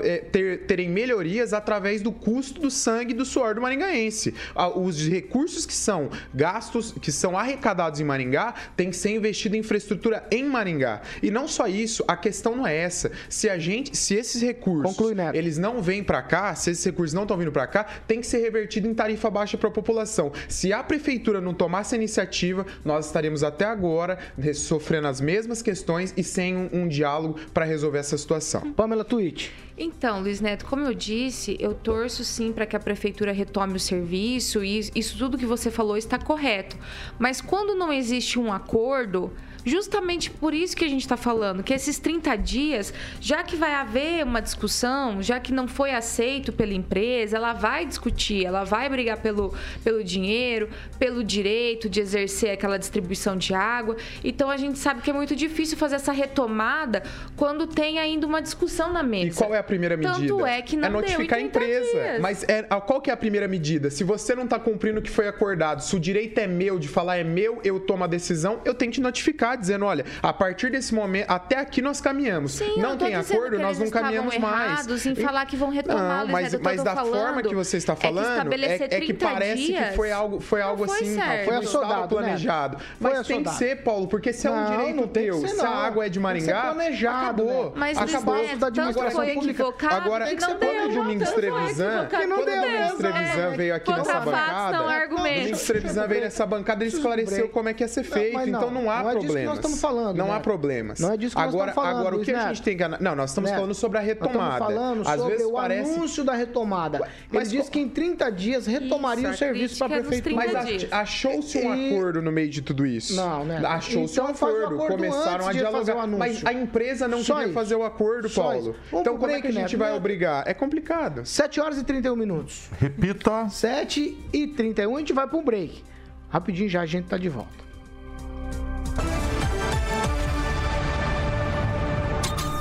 [0.03, 4.35] é, ter, terem melhorias através do custo do sangue e do suor do maringaense.
[4.77, 9.61] Os recursos que são gastos, que são arrecadados em Maringá, têm que ser investido em
[9.61, 11.03] infraestrutura em Maringá.
[11.23, 13.11] E não só isso, a questão não é essa.
[13.29, 17.15] Se a gente, se esses recursos, Conclui, eles não vêm para cá, se esses recursos
[17.15, 20.33] não estão vindo para cá, tem que ser revertido em tarifa baixa para a população.
[20.49, 24.19] Se a prefeitura não tomar essa iniciativa, nós estaremos até agora
[24.55, 28.73] sofrendo as mesmas questões e sem um, um diálogo para resolver essa situação.
[28.73, 29.51] Pamela Twitch.
[29.79, 33.81] Então, Luiz Neto, como eu disse, eu torço sim para que a prefeitura retome o
[33.81, 36.79] serviço e isso tudo que você falou está correto.
[37.19, 39.31] Mas quando não existe um acordo, do
[39.67, 43.75] justamente por isso que a gente está falando, que esses 30 dias, já que vai
[43.75, 48.89] haver uma discussão, já que não foi aceito pela empresa, ela vai discutir, ela vai
[48.89, 49.53] brigar pelo,
[49.83, 53.97] pelo dinheiro, pelo direito de exercer aquela distribuição de água.
[54.23, 57.03] Então a gente sabe que é muito difícil fazer essa retomada
[57.37, 59.27] quando tem ainda uma discussão na mesa.
[59.27, 60.19] E qual é a primeira medida?
[60.19, 61.91] Tanto é que não é notificar a empresa.
[61.91, 62.21] Dias.
[62.21, 63.91] Mas é, qual que é a primeira medida?
[63.91, 66.87] Se você não está cumprindo o que foi acordado, se o direito é meu de
[66.87, 70.71] falar é meu, eu tomo a decisão, eu tenho que notificar dizendo, olha, a partir
[70.71, 72.53] desse momento, até aqui nós caminhamos.
[72.53, 75.07] Sim, não tem acordo, nós não caminhamos mais.
[75.07, 78.53] em falar que vão retomar, não, mas, Luiz, mas da forma que você está falando,
[78.53, 81.45] é que, é, é que parece dias, que foi algo, foi algo foi assim, certo.
[81.47, 82.77] foi assodado, planejado.
[82.77, 82.83] Né?
[83.01, 85.61] Mas tem que ser, Paulo, porque se é um não, direito não teu, ser, se
[85.61, 87.65] a água é de Maringá, planejado, acabou.
[87.65, 87.73] Né?
[87.77, 88.35] Mas acabou.
[88.37, 89.65] Luiz, da administração foi pública.
[89.91, 96.07] Agora, que quando o Domingos Trevisan, quando Domingos Trevisan veio aqui nessa bancada, Domingos Trevisan
[96.07, 98.39] veio nessa bancada, ele esclareceu como é que ia ser feito.
[98.41, 99.03] Então não há
[99.43, 99.45] problemas.
[99.45, 100.17] É nós estamos falando.
[100.17, 101.01] Não há problemas.
[101.01, 102.01] Não é disso que nós agora, estamos falando.
[102.07, 102.89] Agora, o que a gente tem que.
[103.03, 104.39] Não, nós estamos falando sobre a retomada.
[104.39, 105.91] Nós estamos falando Às sobre vezes o parece...
[105.95, 106.99] anúncio da retomada.
[106.99, 110.37] Ele Mas disse que em 30 dias retomaria Isso, o serviço para a prefeitura.
[110.37, 113.15] Mas achou-se um E- acordo no meio de tudo isso.
[113.17, 113.63] Não, né?
[113.65, 114.75] Achou-se Então um acordo.
[114.75, 115.97] acordo Começaram a dialogar.
[115.97, 116.19] o anúncio.
[116.19, 118.75] Mas a empresa não Só queria fazer o acordo, Paulo.
[118.93, 119.97] Então como é que a gente Neto, vai né?
[119.97, 120.45] obrigar?
[120.47, 121.25] É complicado.
[121.27, 122.69] 7 horas e 31 minutos.
[122.79, 123.49] Repita.
[123.49, 125.83] 7 e 31 a gente vai para um break.
[126.29, 127.66] Rapidinho já a gente tá de volta.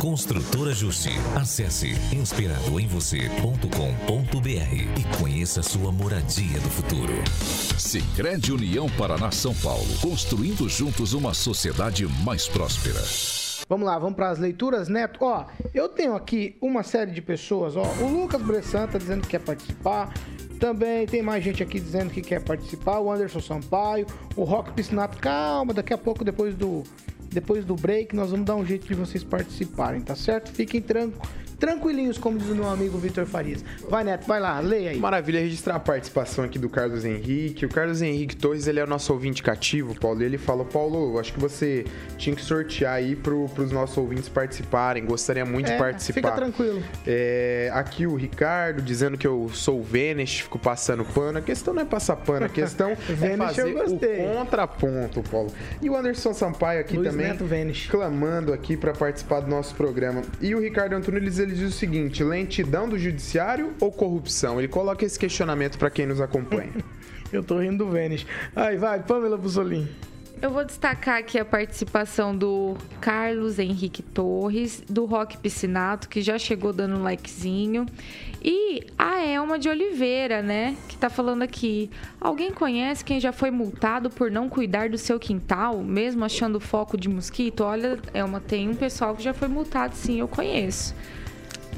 [0.00, 1.10] Construtora Justi.
[1.36, 7.12] Acesse inspiradoemvocê.com.br e conheça sua moradia do futuro.
[7.78, 13.02] Sicredi União Paraná São Paulo, construindo juntos uma sociedade mais próspera.
[13.68, 15.18] Vamos lá, vamos para as leituras, Neto.
[15.20, 17.84] Ó, eu tenho aqui uma série de pessoas, ó.
[18.00, 20.14] O Lucas Bressan tá dizendo que quer participar.
[20.58, 23.00] Também tem mais gente aqui dizendo que quer participar.
[23.00, 25.18] O Anderson Sampaio, o Rock Piscinato.
[25.18, 26.84] Calma, daqui a pouco, depois do,
[27.30, 30.50] depois do break, nós vamos dar um jeito de vocês participarem, tá certo?
[30.50, 33.64] Fiquem tranquilos tranquilinhos, como diz o meu amigo Vitor Farias.
[33.88, 34.98] Vai, Neto, vai lá, leia aí.
[34.98, 37.66] Maravilha registrar a participação aqui do Carlos Henrique.
[37.66, 40.22] O Carlos Henrique Torres, ele é o nosso ouvinte cativo, Paulo.
[40.22, 41.84] E ele falou, Paulo, acho que você
[42.16, 45.04] tinha que sortear aí pro, pros nossos ouvintes participarem.
[45.04, 46.14] Gostaria muito É, de participar.
[46.20, 46.82] fica tranquilo.
[47.06, 51.38] É, aqui o Ricardo dizendo que eu sou o Vênus, fico passando pano.
[51.38, 54.24] A questão não é passar pano, a questão é fazer o gostei.
[54.34, 55.52] contraponto, Paulo.
[55.82, 57.44] E o Anderson Sampaio aqui Luiz também Neto
[57.90, 60.22] clamando aqui para participar do nosso programa.
[60.40, 64.58] E o Ricardo Antunes ele diz o seguinte: lentidão do judiciário ou corrupção?
[64.58, 66.72] Ele coloca esse questionamento para quem nos acompanha.
[67.32, 68.26] Eu tô rindo do Vênus.
[68.56, 69.88] Aí, vai, Pamela Bussolini.
[70.42, 76.38] Eu vou destacar aqui a participação do Carlos Henrique Torres, do Rock Piscinato, que já
[76.38, 77.84] chegou dando um likezinho.
[78.42, 80.78] E a Elma de Oliveira, né?
[80.88, 81.90] Que tá falando aqui.
[82.18, 86.96] Alguém conhece quem já foi multado por não cuidar do seu quintal, mesmo achando foco
[86.96, 87.60] de mosquito?
[87.60, 90.94] Olha, Elma, tem um pessoal que já foi multado, sim, eu conheço.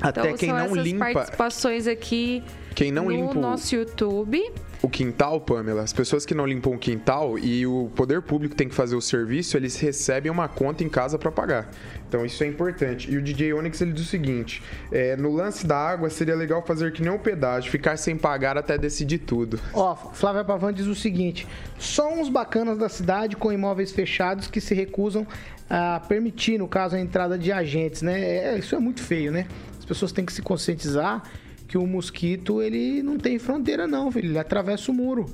[0.01, 2.43] Até então, quem são não essas limpa, participações aqui
[2.75, 4.43] quem não no limpa o- nosso YouTube.
[4.83, 8.69] o quintal, Pamela, as pessoas que não limpam o quintal e o poder público tem
[8.69, 11.71] que fazer o serviço, eles recebem uma conta em casa para pagar.
[12.09, 13.11] Então isso é importante.
[13.13, 16.65] E o DJ Onyx ele diz o seguinte: é, no lance da água seria legal
[16.67, 19.61] fazer que nem um pedágio, ficar sem pagar até decidir tudo.
[19.75, 21.47] Ó, Flávia Pavan diz o seguinte:
[21.79, 25.27] só uns bacanas da cidade com imóveis fechados que se recusam
[25.71, 28.21] a permitir, no caso, a entrada de agentes, né?
[28.21, 29.47] É, isso é muito feio, né?
[29.83, 31.25] As pessoas têm que se conscientizar
[31.67, 34.29] que o mosquito, ele não tem fronteira não, filho.
[34.31, 35.27] Ele atravessa o muro.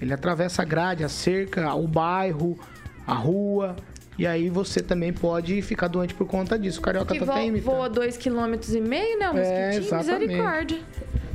[0.00, 2.58] Ele atravessa a grade, a cerca, o bairro,
[3.06, 3.76] a rua.
[4.18, 6.80] E aí você também pode ficar doente por conta disso.
[6.80, 7.64] O Carioca Que tá até vo imitando.
[7.72, 9.30] voa 2,5 km, né?
[9.30, 10.26] O É, mosquitinho, exatamente.
[10.26, 10.78] misericórdia.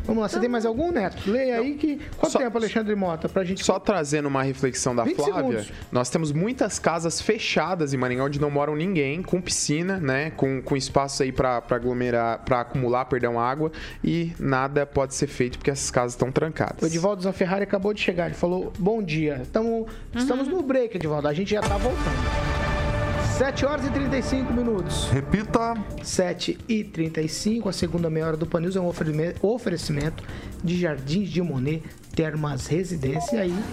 [0.09, 1.29] Vamos lá, você tem mais algum, Neto?
[1.29, 1.99] Leia aí que...
[2.17, 3.63] Quanto Só- tempo, Alexandre Mota, pra gente...
[3.63, 5.71] Só trazendo uma reflexão da 20 Flávia, segundos.
[5.91, 10.61] nós temos muitas casas fechadas em Maringá onde não moram ninguém, com piscina, né, com,
[10.61, 13.71] com espaço aí para aglomerar, para acumular, perdão, água
[14.03, 16.81] e nada pode ser feito porque essas casas estão trancadas.
[16.81, 18.25] O Edivaldo Zanferrari acabou de chegar.
[18.25, 19.43] Ele falou: Bom dia.
[19.51, 21.27] Tamo, Estamos no break, Edivaldo.
[21.27, 22.68] A gente já tá voltando.
[23.39, 25.09] 7 horas e 35 minutos.
[25.11, 25.73] Repita.
[26.03, 27.69] 7 e 35.
[27.69, 28.91] A segunda meia hora do Panils é um
[29.41, 30.25] oferecimento
[30.61, 31.81] de Jardins de Monet,
[32.13, 33.37] Termas Residência.
[33.37, 33.63] E aí,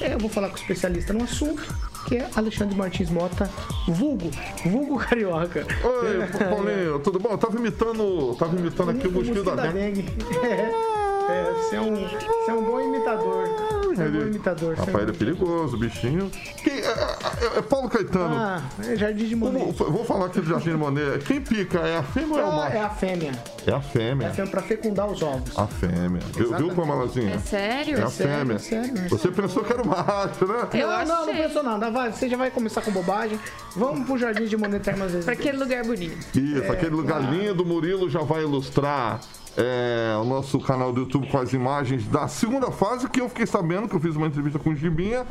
[0.00, 1.60] é, eu vou falar com o especialista no assunto,
[2.06, 3.50] que é Alexandre Martins Mota,
[3.88, 4.30] vulgo,
[4.64, 5.66] vulgo carioca.
[5.82, 7.30] Oi, Paulinho, tudo bom?
[7.30, 10.04] Eu tava imitando, tava imitando aqui o mosquito da dengue.
[10.46, 10.86] É,
[11.28, 13.48] é, você é um, você é um bom imitador.
[13.86, 14.72] Você é um bom imitador.
[14.74, 16.30] é Rapaz, ele é perigoso, bichinho.
[16.62, 18.34] Quem, é, é- é Paulo Caetano.
[18.36, 19.72] Ah, é Jardim de Monet.
[19.72, 21.24] Vou, vou falar aqui do Jardim de Monet.
[21.24, 22.76] Quem pica é a fêmea ou é o Ah, macho?
[22.76, 23.32] é a fêmea.
[23.66, 24.30] É a É a fêmea.
[24.30, 25.58] fêmea pra fecundar os ovos.
[25.58, 26.20] A fêmea.
[26.34, 26.74] Viu, viu Exatamente.
[26.74, 27.34] Pamelazinha?
[27.34, 27.98] É sério?
[27.98, 28.54] É a sério, fêmea.
[28.54, 30.68] é sério, é Você pensou que era o macho, né?
[30.74, 31.42] Eu não, não, não achei.
[31.42, 31.90] pensou nada.
[31.90, 33.38] Vai, você já vai começar com bobagem.
[33.74, 36.38] Vamos pro Jardim de Monet Termas Pra aquele lugar bonito.
[36.38, 39.20] Isso, aquele lugar lindo, o Murilo já vai ilustrar
[39.56, 43.46] é, o nosso canal do YouTube com as imagens da segunda fase, que eu fiquei
[43.46, 45.26] sabendo, que eu fiz uma entrevista com o Gibinha,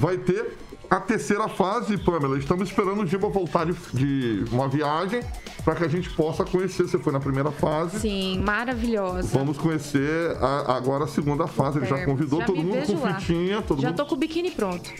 [0.00, 0.56] vai ter
[0.88, 2.36] a terceira fase, Pamela.
[2.36, 5.20] Estamos esperando o Giba voltar de, de uma viagem
[5.64, 6.82] para que a gente possa conhecer.
[6.88, 8.00] Você foi na primeira fase.
[8.00, 9.28] Sim, maravilhosa.
[9.38, 11.78] Vamos conhecer a- agora a segunda fase.
[11.78, 13.14] Ele já convidou Já todo mundo com lá.
[13.20, 14.90] fitinha, todo Já mundo tô com o biquíni pronto.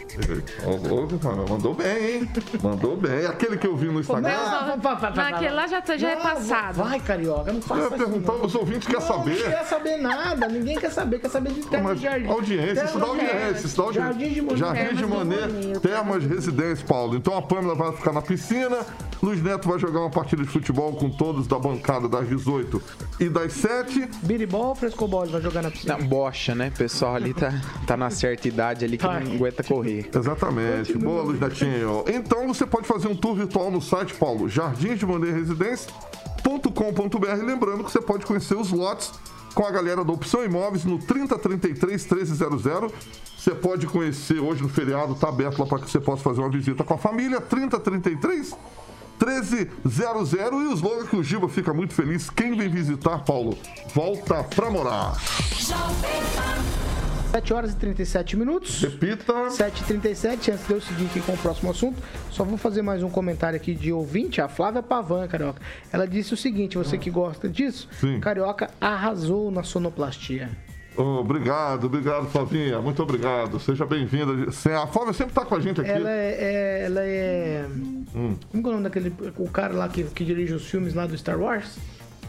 [0.65, 2.31] Ô, ô, Pamela, Mandou bem, hein?
[2.63, 3.27] Mandou bem.
[3.27, 4.31] Aquele que eu vi no Instagram.
[5.17, 6.77] Naquele lá já, tá- já é passado.
[6.77, 8.45] Vai, carioca, não faça Eu ia isso, perguntar, não.
[8.47, 9.43] os ouvintes querem saber.
[9.43, 12.29] Não quer saber nada, ninguém quer saber, quer saber de Mas de jardim.
[12.29, 14.13] audiência, isso dá audiência, isso dá audiência.
[14.13, 14.59] Jardim de Monet.
[14.95, 15.81] Jardim de Termas Monet, Bonito.
[15.81, 17.17] Termas Residência, Paulo.
[17.17, 18.79] Então a Pâmela vai ficar na piscina,
[19.23, 22.83] Luiz Neto vai jogar uma partida de futebol com todos da bancada das 18
[23.21, 24.09] e das 7.
[24.23, 25.99] Biribol ou frescobol ele vai jogar na piscina?
[25.99, 26.73] Na bocha, né?
[26.75, 27.53] O pessoal ali tá,
[27.87, 29.21] tá na certa idade ali que Tá.
[29.21, 30.09] não aguenta correr.
[30.15, 30.97] Exatamente.
[30.97, 32.05] Boa, Luiz Netinho.
[32.09, 37.45] Então você pode fazer um tour virtual no site, Paulo, jardinsdemoneresidência.com.br.
[37.45, 39.13] Lembrando que você pode conhecer os lotes
[39.55, 42.93] com a galera da Opção Imóveis no 3033 1300.
[43.37, 46.51] Você pode conhecer hoje no feriado, tá aberto lá para que você possa fazer uma
[46.51, 47.41] visita com a família.
[47.41, 48.55] 3033
[49.19, 52.31] 1300 e o slogan que o Giba fica muito feliz.
[52.31, 53.57] Quem vem visitar, Paulo,
[53.95, 55.17] volta pra morar.
[57.31, 58.83] 7 horas e 37 minutos.
[58.83, 59.33] Repita.
[59.33, 63.09] 7h37, antes de eu seguir aqui com o próximo assunto, só vou fazer mais um
[63.09, 65.63] comentário aqui de ouvinte, a Flávia Pavan, Carioca.
[65.93, 68.19] Ela disse o seguinte, você que gosta disso, Sim.
[68.19, 70.51] Carioca arrasou na sonoplastia.
[70.97, 72.81] Obrigado, obrigado, Flavinha.
[72.81, 73.61] Muito obrigado.
[73.61, 74.33] Seja bem-vinda.
[74.83, 75.89] A Flávia sempre tá com a gente aqui.
[75.89, 76.37] Ela é...
[76.41, 77.65] é- ela é...
[78.51, 79.15] Como que é o nome daquele...
[79.39, 81.79] O cara lá que, que dirige os filmes lá do Star Wars?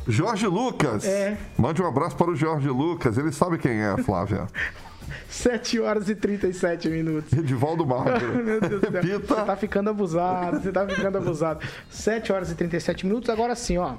[0.08, 1.04] Jorge Lucas.
[1.06, 1.38] É.
[1.58, 3.18] Mande um abraço para o Jorge Lucas.
[3.18, 4.46] Ele sabe quem é, Flávia.
[5.30, 7.34] 7 horas e 37 minutos.
[7.34, 8.28] Edivaldo Magro.
[8.44, 9.20] Meu Deus do céu.
[9.20, 11.66] Você tá ficando abusado, você tá ficando abusado.
[11.90, 13.30] 7 horas e 37 minutos.
[13.30, 13.96] Agora sim, ó.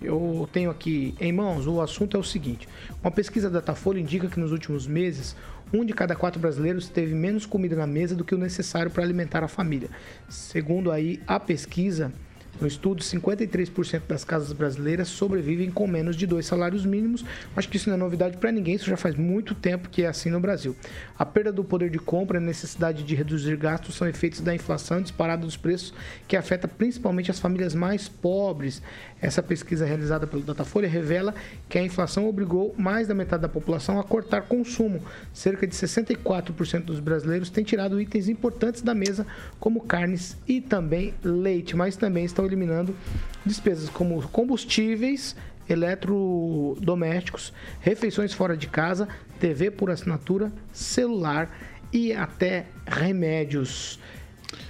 [0.00, 2.68] Eu tenho aqui em mãos, o assunto é o seguinte.
[3.02, 5.36] Uma pesquisa da Datafolha indica que nos últimos meses,
[5.72, 9.04] um de cada quatro brasileiros teve menos comida na mesa do que o necessário para
[9.04, 9.88] alimentar a família.
[10.28, 12.12] Segundo aí a pesquisa,
[12.60, 17.24] no estudo, 53% das casas brasileiras sobrevivem com menos de dois salários mínimos.
[17.56, 20.06] Acho que isso não é novidade para ninguém, isso já faz muito tempo que é
[20.06, 20.76] assim no Brasil.
[21.18, 24.54] A perda do poder de compra e a necessidade de reduzir gastos são efeitos da
[24.54, 25.92] inflação disparada dos preços
[26.28, 28.82] que afeta principalmente as famílias mais pobres.
[29.20, 31.34] Essa pesquisa realizada pelo Datafolha revela
[31.68, 35.00] que a inflação obrigou mais da metade da população a cortar consumo.
[35.32, 39.26] Cerca de 64% dos brasileiros têm tirado itens importantes da mesa,
[39.58, 42.94] como carnes e também leite, mas também estão eliminando
[43.44, 45.36] despesas como combustíveis,
[45.68, 51.50] eletrodomésticos, refeições fora de casa, TV por assinatura, celular
[51.92, 53.98] e até remédios.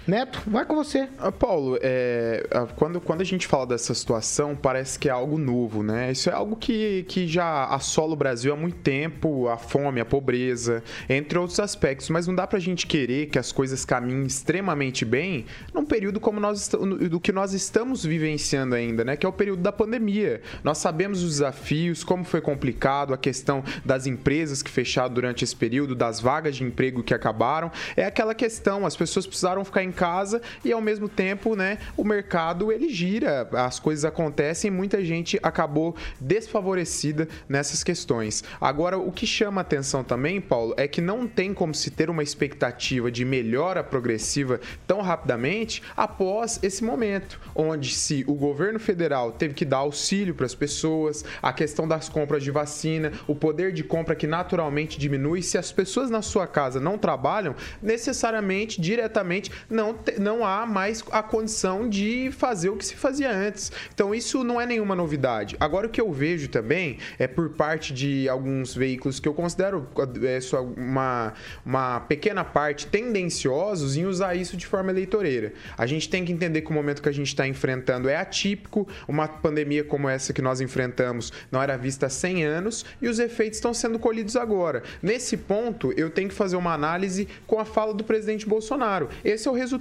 [0.04, 1.08] Neto, vai com você.
[1.16, 2.44] Ah, Paulo, é,
[2.74, 6.10] quando, quando a gente fala dessa situação, parece que é algo novo, né?
[6.10, 10.04] Isso é algo que, que já assola o Brasil há muito tempo, a fome, a
[10.04, 12.10] pobreza, entre outros aspectos.
[12.10, 16.40] Mas não dá pra gente querer que as coisas caminhem extremamente bem num período como
[16.40, 19.16] nós do que nós estamos vivenciando ainda, né?
[19.16, 20.42] Que é o período da pandemia.
[20.64, 25.54] Nós sabemos os desafios, como foi complicado, a questão das empresas que fecharam durante esse
[25.54, 27.70] período, das vagas de emprego que acabaram.
[27.96, 32.04] É aquela questão, as pessoas precisaram ficar em casa e ao mesmo tempo, né, o
[32.04, 38.42] mercado ele gira, as coisas acontecem e muita gente acabou desfavorecida nessas questões.
[38.60, 42.22] Agora, o que chama atenção também, Paulo, é que não tem como se ter uma
[42.22, 49.54] expectativa de melhora progressiva tão rapidamente após esse momento, onde se o governo federal teve
[49.54, 53.82] que dar auxílio para as pessoas, a questão das compras de vacina, o poder de
[53.82, 59.81] compra que naturalmente diminui, se as pessoas na sua casa não trabalham, necessariamente, diretamente, não,
[59.92, 63.72] te- não há mais a condição de fazer o que se fazia antes.
[63.94, 65.56] Então, isso não é nenhuma novidade.
[65.58, 69.88] Agora, o que eu vejo também é por parte de alguns veículos que eu considero
[70.22, 71.32] é, só uma,
[71.64, 75.52] uma pequena parte tendenciosos em usar isso de forma eleitoreira.
[75.78, 78.86] A gente tem que entender que o momento que a gente está enfrentando é atípico,
[79.08, 83.18] uma pandemia como essa que nós enfrentamos não era vista há 100 anos e os
[83.18, 84.82] efeitos estão sendo colhidos agora.
[85.02, 89.08] Nesse ponto, eu tenho que fazer uma análise com a fala do presidente Bolsonaro.
[89.24, 89.71] Esse é o resultado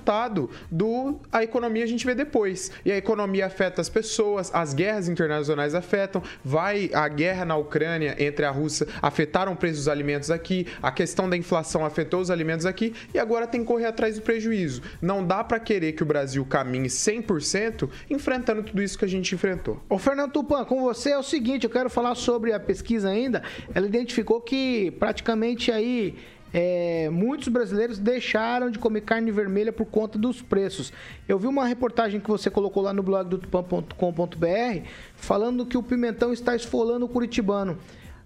[0.70, 2.72] do a economia a gente vê depois.
[2.86, 8.16] E a economia afeta as pessoas, as guerras internacionais afetam, vai a guerra na Ucrânia
[8.20, 12.30] entre a Rússia afetaram o preço dos alimentos aqui, a questão da inflação afetou os
[12.30, 14.82] alimentos aqui e agora tem que correr atrás do prejuízo.
[15.02, 19.34] Não dá para querer que o Brasil caminhe 100% enfrentando tudo isso que a gente
[19.34, 19.82] enfrentou.
[19.89, 23.44] Ô Fernando Tupan, com você é o seguinte, eu quero falar sobre a pesquisa ainda.
[23.74, 26.18] Ela identificou que praticamente aí
[26.54, 30.91] é, muitos brasileiros deixaram de comer carne vermelha por conta dos preços.
[31.28, 35.84] Eu vi uma reportagem que você colocou lá no blog do tupan.com.br falando que o
[35.84, 37.78] pimentão está esfolando o curitibano.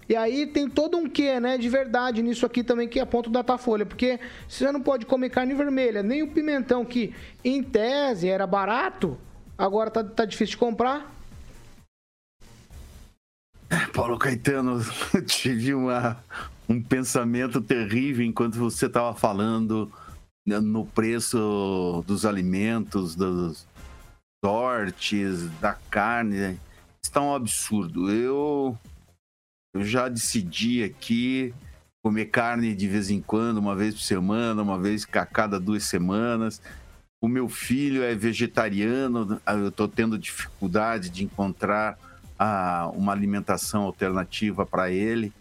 [0.07, 3.29] E aí tem todo um quê, né, de verdade nisso aqui também, que é ponto
[3.29, 3.85] da Datafolha.
[3.85, 7.13] Porque você não pode comer carne vermelha, nem o pimentão que,
[7.43, 9.17] em tese, era barato,
[9.57, 11.11] agora tá, tá difícil de comprar.
[13.93, 14.79] Paulo Caetano,
[15.25, 16.23] tive uma,
[16.67, 19.91] um pensamento terrível enquanto você estava falando
[20.45, 23.67] né, no preço dos alimentos, dos
[24.43, 26.59] sortes, da carne.
[27.03, 28.11] Está um absurdo.
[28.11, 28.77] Eu,
[29.73, 31.53] eu já decidi aqui
[32.03, 35.85] comer carne de vez em quando, uma vez por semana, uma vez a cada duas
[35.85, 36.61] semanas.
[37.19, 41.97] O meu filho é vegetariano, eu estou tendo dificuldade de encontrar
[42.37, 45.33] ah, uma alimentação alternativa para ele.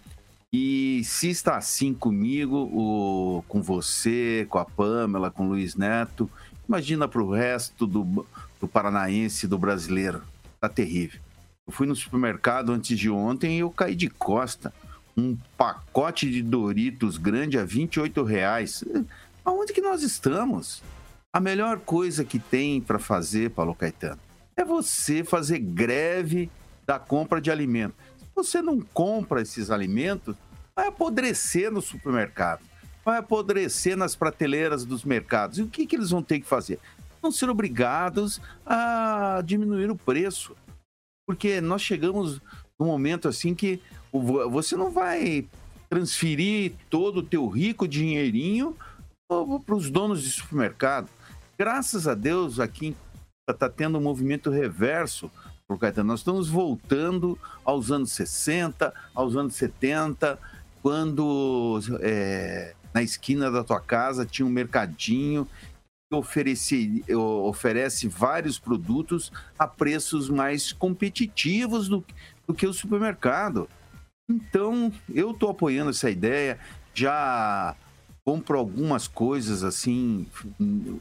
[0.56, 6.30] E se está assim comigo, o, com você, com a Pamela, com o Luiz Neto,
[6.68, 8.24] imagina para o resto do,
[8.60, 10.22] do paranaense, do brasileiro.
[10.60, 11.20] Tá terrível.
[11.66, 14.72] Eu fui no supermercado antes de ontem e eu caí de costa.
[15.16, 18.84] Um pacote de Doritos grande a 28 reais.
[19.44, 20.84] Aonde que nós estamos?
[21.32, 24.20] A melhor coisa que tem para fazer, Paulo Caetano,
[24.56, 26.48] é você fazer greve
[26.86, 27.96] da compra de alimentos.
[28.20, 30.36] Se você não compra esses alimentos,
[30.76, 32.62] vai apodrecer no supermercado,
[33.04, 35.58] vai apodrecer nas prateleiras dos mercados.
[35.58, 36.78] E o que, que eles vão ter que fazer?
[37.22, 40.56] Vão ser obrigados a diminuir o preço.
[41.26, 42.40] Porque nós chegamos
[42.78, 43.80] num momento assim que
[44.12, 45.46] você não vai
[45.88, 48.76] transferir todo o teu rico dinheirinho
[49.28, 51.08] para os donos de supermercado.
[51.56, 52.96] Graças a Deus, aqui
[53.48, 55.30] está tendo um movimento reverso
[55.66, 56.08] por Caetano.
[56.08, 60.38] Nós estamos voltando aos anos 60, aos anos 70,
[60.84, 65.48] quando é, na esquina da tua casa tinha um mercadinho
[66.10, 67.02] que oferece,
[67.42, 72.04] oferece vários produtos a preços mais competitivos do,
[72.46, 73.66] do que o supermercado.
[74.30, 76.58] Então, eu estou apoiando essa ideia.
[76.92, 77.74] Já
[78.22, 80.26] compro algumas coisas assim,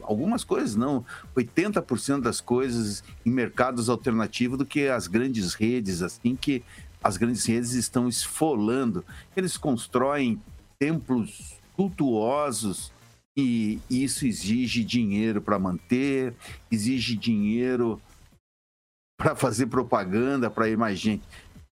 [0.01, 1.05] algumas coisas não,
[1.35, 6.63] 80% das coisas em mercados alternativos do que as grandes redes, assim que
[7.03, 9.03] as grandes redes estão esfolando.
[9.35, 10.41] Eles constroem
[10.79, 12.91] templos cultuosos
[13.35, 16.33] e isso exige dinheiro para manter,
[16.71, 18.01] exige dinheiro
[19.17, 21.23] para fazer propaganda, para ir mais gente.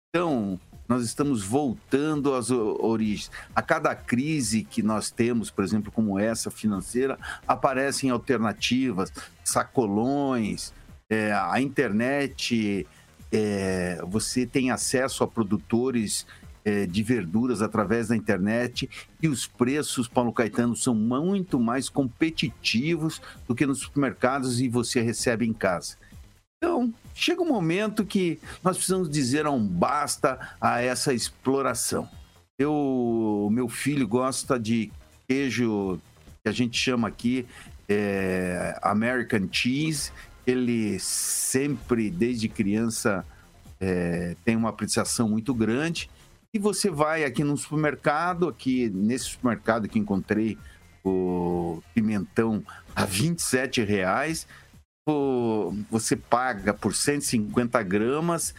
[0.09, 0.59] Então,
[0.89, 3.31] nós estamos voltando às origens.
[3.55, 9.13] A cada crise que nós temos, por exemplo, como essa financeira, aparecem alternativas,
[9.45, 10.73] sacolões,
[11.11, 12.87] é, a internet,
[13.33, 16.27] é, você tem acesso a produtores
[16.65, 18.89] é, de verduras através da internet
[19.23, 25.01] e os preços, Paulo Caetano, são muito mais competitivos do que nos supermercados e você
[25.01, 25.97] recebe em casa.
[26.59, 32.09] Então, chega um momento que nós precisamos dizer um basta a essa exploração.
[32.59, 34.91] Eu, meu filho gosta de
[35.29, 36.01] queijo
[36.43, 37.47] que a gente chama aqui
[37.89, 40.13] é, American Cheese.
[40.49, 43.25] Ele sempre, desde criança,
[43.79, 46.09] é, tem uma apreciação muito grande.
[46.55, 50.57] E você vai aqui no supermercado, aqui nesse supermercado que encontrei
[51.05, 52.63] o pimentão
[52.97, 54.47] a 27 reais
[55.91, 58.55] você paga por 150 gramas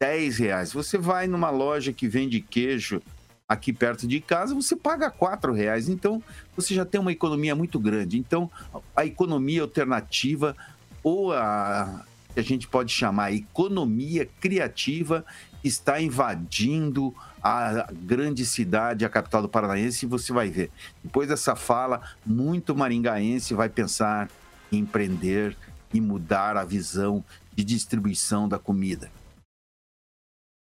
[0.00, 0.72] 10 reais.
[0.72, 3.00] Você vai numa loja que vende queijo
[3.48, 5.88] aqui perto de casa, você paga 4 reais.
[5.88, 6.22] Então,
[6.56, 8.18] você já tem uma economia muito grande.
[8.18, 8.50] Então,
[8.96, 10.56] a economia alternativa
[11.02, 15.24] ou a que a gente pode chamar economia criativa
[15.62, 20.70] está invadindo a grande cidade, a capital do Paranaense, e você vai ver.
[21.02, 24.30] Depois dessa fala, muito maringaense vai pensar
[24.70, 25.56] em empreender
[25.92, 27.22] e mudar a visão
[27.54, 29.10] de distribuição da comida.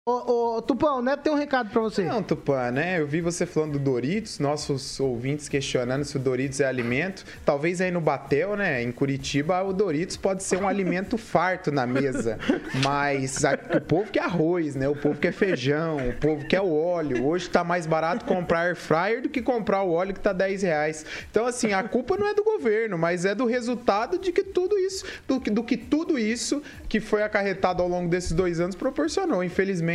[0.04, 2.02] Ô, ô, Tupã, o Neto tem um recado para você.
[2.02, 2.98] Não, Tupã, né?
[2.98, 7.24] Eu vi você falando do Doritos, nossos ouvintes questionando se o Doritos é alimento.
[7.44, 11.86] Talvez aí no Batel, né, em Curitiba, o Doritos pode ser um alimento farto na
[11.86, 12.36] mesa.
[12.82, 14.88] Mas a, o povo quer arroz, né?
[14.88, 17.24] O povo quer feijão, o povo quer o óleo.
[17.24, 20.62] Hoje tá mais barato comprar air fryer do que comprar o óleo que tá 10
[20.62, 21.06] reais.
[21.30, 24.76] Então, assim, a culpa não é do governo, mas é do resultado de que tudo
[24.76, 29.44] isso, do, do que tudo isso que foi acarretado ao longo desses dois anos proporcionou.
[29.44, 29.91] Infelizmente,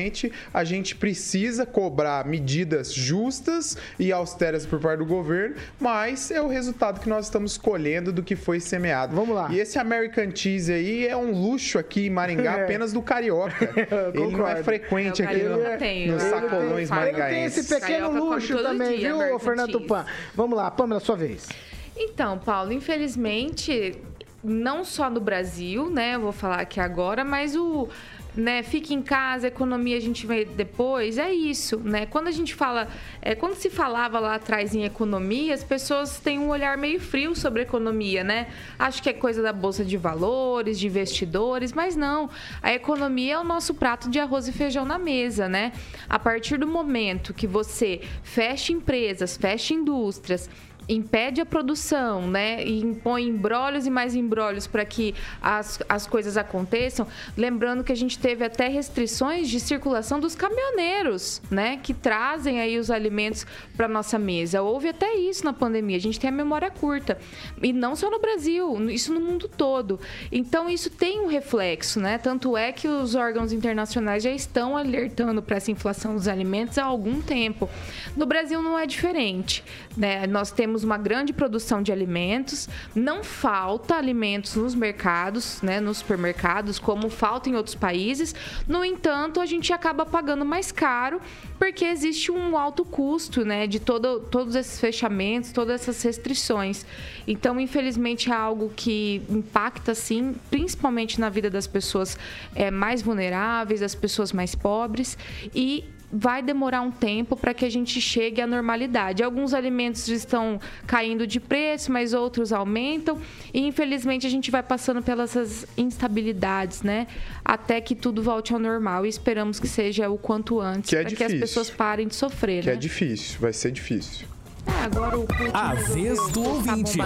[0.54, 6.48] a gente precisa cobrar medidas justas e austeras por parte do governo, mas é o
[6.48, 9.16] resultado que nós estamos colhendo do que foi semeado.
[9.16, 9.50] Vamos lá.
[9.52, 12.64] E esse American Cheese aí é um luxo aqui em Maringá, é.
[12.68, 13.70] apenas do carioca.
[14.14, 17.20] ele não é frequente aqui no, no, nos sacolões maringaenses.
[17.20, 20.06] Ele tem esse pequeno carioca luxo também, dia, viu, American Fernando Tupan?
[20.36, 21.48] Vamos lá, Pamela, sua vez.
[21.95, 24.00] Então, Paulo, infelizmente,
[24.43, 26.16] não só no Brasil, né?
[26.16, 27.89] Eu vou falar aqui agora, mas o
[28.38, 28.61] né?
[28.61, 31.17] Fique em casa, economia a gente vê depois.
[31.17, 32.05] É isso, né?
[32.05, 32.88] Quando a gente fala,
[33.21, 37.35] é, quando se falava lá atrás em economia, as pessoas têm um olhar meio frio
[37.35, 38.47] sobre economia, né?
[38.77, 42.29] Acho que é coisa da bolsa de valores, de investidores, mas não.
[42.61, 45.73] A economia é o nosso prato de arroz e feijão na mesa, né?
[46.07, 50.49] A partir do momento que você fecha empresas, fecha indústrias,
[50.88, 52.63] impede a produção, né?
[52.63, 57.07] E impõe embrólios e mais embrólios para que as, as coisas aconteçam.
[57.35, 61.77] Lembrando que a gente teve até restrições de circulação dos caminhoneiros, né?
[61.81, 64.61] Que trazem aí os alimentos para nossa mesa.
[64.61, 65.97] Houve até isso na pandemia.
[65.97, 67.17] A gente tem a memória curta.
[67.61, 69.99] E não só no Brasil, isso no mundo todo.
[70.31, 72.17] Então, isso tem um reflexo, né?
[72.17, 76.83] Tanto é que os órgãos internacionais já estão alertando para essa inflação dos alimentos há
[76.83, 77.69] algum tempo.
[78.15, 79.63] No Brasil não é diferente,
[79.95, 80.25] né?
[80.27, 85.97] Nós temos temos uma grande produção de alimentos, não falta alimentos nos mercados, né, nos
[85.97, 88.36] supermercados, como falta em outros países.
[88.67, 91.19] No entanto, a gente acaba pagando mais caro
[91.57, 96.86] porque existe um alto custo, né, de todo, todos esses fechamentos, todas essas restrições.
[97.28, 102.17] Então, infelizmente, é algo que impacta, sim, principalmente na vida das pessoas
[102.53, 105.17] é, mais vulneráveis, das pessoas mais pobres
[105.55, 109.22] e vai demorar um tempo para que a gente chegue à normalidade.
[109.24, 113.20] Alguns alimentos estão caindo de preço, mas outros aumentam.
[113.53, 117.08] E infelizmente a gente vai passando pelas instabilidades, né?
[117.43, 119.05] Até que tudo volte ao normal.
[119.05, 122.62] E esperamos que seja o quanto antes, é para que as pessoas parem de sofrer,
[122.64, 122.74] Que né?
[122.74, 124.28] é difícil, vai ser difícil.
[124.68, 126.97] É, agora o Putin A vez do ouvinte.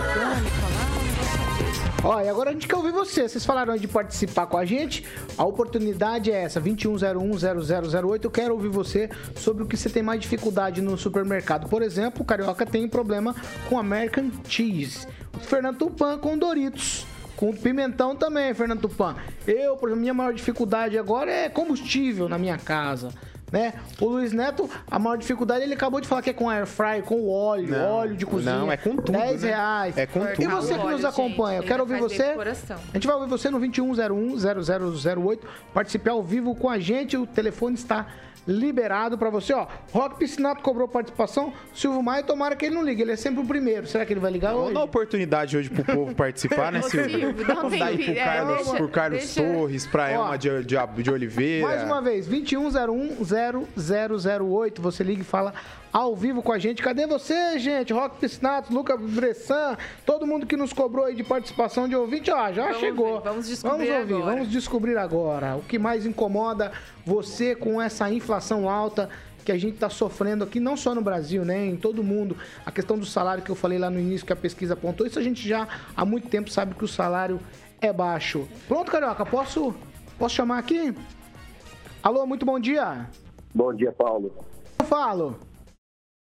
[2.23, 3.29] e agora a gente quer ouvir você.
[3.29, 5.05] Vocês falaram de participar com a gente.
[5.37, 8.23] A oportunidade é essa, 21010008.
[8.23, 11.69] Eu quero ouvir você sobre o que você tem mais dificuldade no supermercado.
[11.69, 13.35] Por exemplo, o Carioca tem problema
[13.69, 15.07] com American Cheese.
[15.35, 17.05] O Fernando Tupan com Doritos.
[17.35, 19.15] Com pimentão também, Fernando Tupan.
[19.47, 23.09] Eu, por exemplo, minha maior dificuldade agora é combustível na minha casa.
[23.51, 23.73] Né?
[23.99, 27.01] O Luiz Neto, a maior dificuldade, ele acabou de falar que é com air fry,
[27.03, 28.55] com óleo, Não, óleo de cozinha.
[28.57, 29.49] não, é com tudo, 10 né?
[29.49, 29.97] reais.
[29.97, 30.49] É com E tudo.
[30.51, 32.23] você que nos acompanha, eu gente, quero ele ouvir você.
[32.23, 35.39] A gente vai ouvir você no 2101-0008.
[35.73, 37.17] Participe ao vivo com a gente.
[37.17, 38.07] O telefone está
[38.47, 39.53] liberado para você.
[39.53, 41.53] Ó, Rock Piscinato cobrou participação.
[41.73, 43.01] Silvio Maia, tomara que ele não ligue.
[43.03, 43.85] Ele é sempre o primeiro.
[43.87, 44.73] Será que ele vai ligar Vamos hoje?
[44.75, 47.19] dar oportunidade hoje pro povo participar, né, Silvio?
[47.19, 48.19] Silvio, dá um Vamos dar aí pro tempinho.
[48.19, 50.07] É, Carlos, deixa- pro Carlos deixa- Torres, pra Ó.
[50.07, 51.67] Elma de, de, de Oliveira.
[51.67, 54.79] Mais uma vez, 2101-0008.
[54.81, 55.53] Você liga e fala
[55.91, 56.81] ao vivo com a gente.
[56.81, 57.91] Cadê você, gente?
[57.93, 62.51] Rock Piscinato, Lucas Bressan, todo mundo que nos cobrou aí de participação de ouvinte, ó,
[62.51, 63.17] já Vamos chegou.
[63.21, 64.31] ver, vamos descobrir vamos ouvir, agora.
[64.33, 65.55] vamos descobrir agora.
[65.57, 66.71] O que mais incomoda
[67.05, 69.09] você com essa inflação alta
[69.43, 71.65] que a gente está sofrendo aqui, não só no Brasil, né?
[71.65, 72.37] Em todo mundo.
[72.63, 75.17] A questão do salário que eu falei lá no início, que a pesquisa apontou, isso
[75.17, 75.67] a gente já
[75.97, 77.39] há muito tempo sabe que o salário
[77.81, 78.47] é baixo.
[78.67, 79.73] Pronto, Carioca, posso,
[80.19, 80.93] posso chamar aqui?
[82.03, 83.09] Alô, muito bom dia.
[83.53, 84.31] Bom dia, Paulo.
[84.79, 85.39] Eu falo.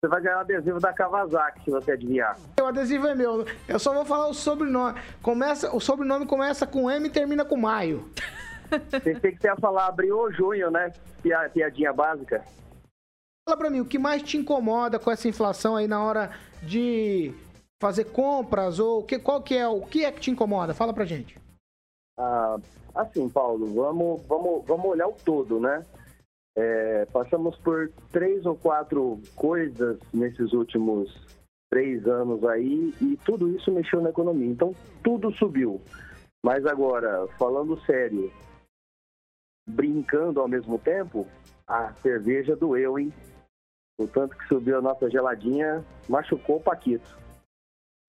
[0.04, 2.36] Você vai ganhar o adesivo da Kawasaki se você adivinhar.
[2.60, 3.46] O adesivo é meu.
[3.68, 5.00] Eu só vou falar o sobrenome.
[5.22, 8.10] Começa, o sobrenome começa com M e termina com Maio.
[9.04, 10.92] Tem que ter falar abril ou junho, né?
[11.22, 12.44] Pia- Piadinha básica.
[13.48, 16.32] Fala pra mim, o que mais te incomoda com essa inflação aí na hora
[16.64, 17.32] de
[17.80, 20.74] fazer compras ou que, qual que é o que é que te incomoda?
[20.74, 21.40] Fala pra gente.
[22.20, 22.58] Ah,
[22.96, 25.86] assim, Paulo, vamos, vamos, vamos olhar o todo, né?
[26.58, 31.10] É, passamos por três ou quatro coisas nesses últimos
[31.70, 34.50] três anos aí e tudo isso mexeu na economia.
[34.50, 35.82] Então, tudo subiu.
[36.44, 38.32] Mas agora, falando sério,
[39.70, 41.26] brincando ao mesmo tempo,
[41.68, 43.14] a cerveja doeu, hein?
[43.98, 47.22] O tanto que subiu a nossa geladinha machucou o Paquito.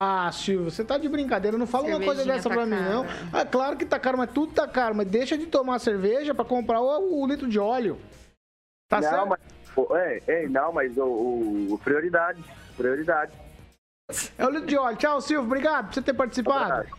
[0.01, 1.57] Ah, Silvio, você tá de brincadeira.
[1.57, 2.91] Não fala uma coisa Cervejinha dessa tá pra mim, cara.
[2.91, 3.39] não.
[3.39, 4.97] É claro que tá caro, mas tudo tá caro.
[4.97, 7.97] Mas deixa de tomar cerveja pra comprar o, o litro de óleo.
[8.93, 9.27] Tá não, certo?
[9.27, 9.41] mas,
[10.03, 12.45] é, é, não, mas o, o, o prioridade,
[12.77, 13.33] prioridade.
[14.37, 14.99] É o litro de óleo.
[14.99, 15.47] Tchau, Silvio.
[15.47, 16.73] Obrigado por você ter participado.
[16.75, 16.91] Abraço.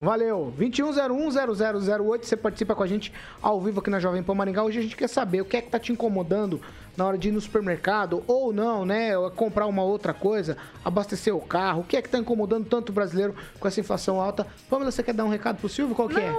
[0.00, 0.52] Valeu.
[0.58, 2.24] 2101-0008.
[2.24, 4.64] Você participa com a gente ao vivo aqui na Jovem Pan Maringá.
[4.64, 6.60] Hoje a gente quer saber o que é que tá te incomodando
[6.96, 9.12] na hora de ir no supermercado ou não, né?
[9.36, 11.82] Comprar uma outra coisa, abastecer o carro.
[11.82, 14.44] O que é que tá incomodando tanto o brasileiro com essa inflação alta?
[14.68, 15.94] Pamela, você quer dar um recado pro Silvio?
[15.94, 16.32] Qual que é?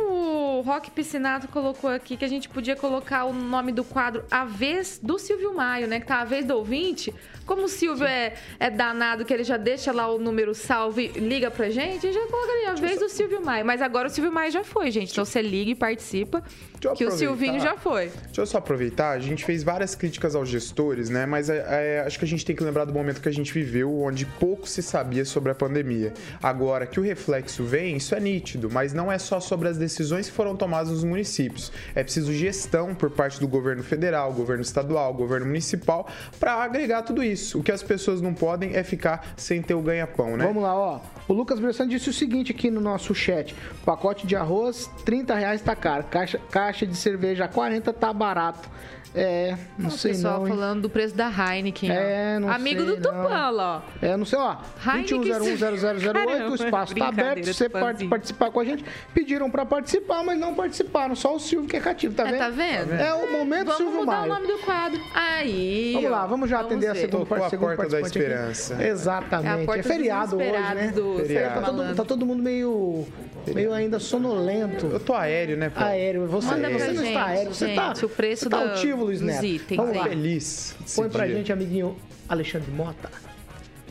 [0.58, 4.44] O Rock Piscinato colocou aqui que a gente podia colocar o nome do quadro A
[4.44, 6.00] Vez do Silvio Maio, né?
[6.00, 7.14] Que tá a vez do ouvinte.
[7.46, 11.10] Como o Silvio é, é danado, que ele já deixa lá o número salvo e
[11.10, 13.64] liga pra gente, a gente já colocaria a vez do Silvio Maio.
[13.66, 15.12] Mas agora o Silvio Maio já foi, gente.
[15.12, 16.44] Então você liga e participa,
[16.78, 17.12] que o.
[17.12, 18.12] Silvinho já foi.
[18.26, 21.26] Deixa eu só aproveitar, a gente fez várias críticas aos gestores, né?
[21.26, 23.52] Mas é, é, acho que a gente tem que lembrar do momento que a gente
[23.52, 26.14] viveu, onde pouco se sabia sobre a pandemia.
[26.42, 30.30] Agora que o reflexo vem, isso é nítido, mas não é só sobre as decisões
[30.30, 31.72] que foram tomadas nos municípios.
[31.96, 36.08] É preciso gestão por parte do governo federal, governo estadual, governo municipal,
[36.40, 37.60] para agregar tudo isso.
[37.60, 40.46] O que as pessoas não podem é ficar sem ter o ganha-pão, né?
[40.46, 41.00] Vamos lá, ó.
[41.28, 45.62] O Lucas Bressan disse o seguinte aqui no nosso chat: pacote de arroz, 30 reais
[45.62, 46.04] tá caro.
[46.06, 48.70] Caixa, caixa de cerveja, 40 tá barato.
[49.16, 50.54] É, não o sei pessoal não, hein?
[50.54, 51.90] falando do preço da Heineken.
[51.90, 53.82] É, não Amigo sei, do Tupã, ó.
[54.00, 54.58] É, não sei, ó.
[54.86, 57.46] Heineken, 21010008, o espaço tá aberto.
[57.46, 58.10] você Tupanzinho.
[58.10, 58.86] participar com a gente,
[59.16, 61.16] pediram pra participar, mas não participaram.
[61.16, 62.40] Só o Silvio que é cativo, tá É, vendo?
[62.40, 62.94] tá vendo?
[62.94, 65.02] É o momento Vamos Silvio mudar o nome do quadro.
[65.14, 65.92] Aí.
[65.96, 67.00] Vamos lá, vamos já atender a ver.
[67.02, 68.34] segunda Tocou a segundo porta da participante aqui.
[68.34, 68.84] esperança.
[68.88, 69.70] Exatamente.
[69.70, 70.92] É a É feriado hoje, né?
[70.96, 71.60] do Feriado.
[71.62, 73.06] Tá todo, tá todo mundo meio,
[73.54, 74.86] meio ainda sonolento.
[74.88, 75.84] Eu tô aéreo, né, pô?
[75.84, 78.64] Aéreo, você, Manda você não gente, está aéreo, você tá, gente, o preço você tá
[78.64, 79.46] do- altivo, Luiz Neto.
[79.46, 80.04] itens Vamos lá.
[80.04, 80.76] Feliz.
[80.96, 81.36] Põe pra dia.
[81.36, 81.96] gente, amiguinho
[82.30, 83.10] Alexandre Mota.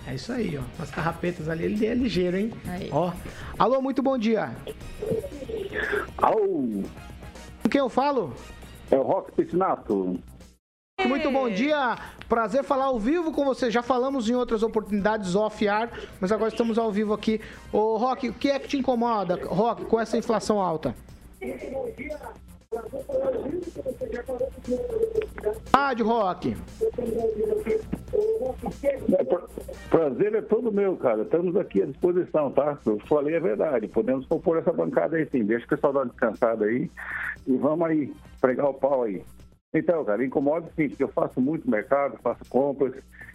[0.09, 0.83] É isso aí, ó.
[0.83, 2.53] As carrapetas ali, ele é ligeiro, hein?
[2.69, 2.89] Aí.
[2.93, 3.13] Ó.
[3.59, 4.51] Alô, muito bom dia.
[6.19, 6.37] Au!
[7.63, 8.33] Com quem eu falo?
[8.91, 10.19] É o Rock Piscinato.
[11.05, 11.97] Muito bom dia.
[12.29, 13.71] Prazer falar ao vivo com você.
[13.71, 15.91] Já falamos em outras oportunidades off-ar,
[16.21, 17.41] mas agora estamos ao vivo aqui.
[17.73, 20.95] Ô, Rock, o que é que te incomoda, Rock, com essa inflação alta?
[25.75, 26.57] Rádio Rock.
[29.19, 29.43] É, pra-
[29.91, 31.23] prazer é todo meu, cara.
[31.23, 32.79] Estamos aqui à disposição, tá?
[32.85, 33.89] Eu falei a verdade.
[33.89, 35.45] Podemos compor essa bancada aí sim.
[35.45, 36.91] Deixa o pessoal dar uma descansada aí
[37.47, 39.23] e vamos aí pregar o pau aí.
[39.75, 42.95] Então, cara, incomoda sim, porque eu faço muito mercado, faço compras.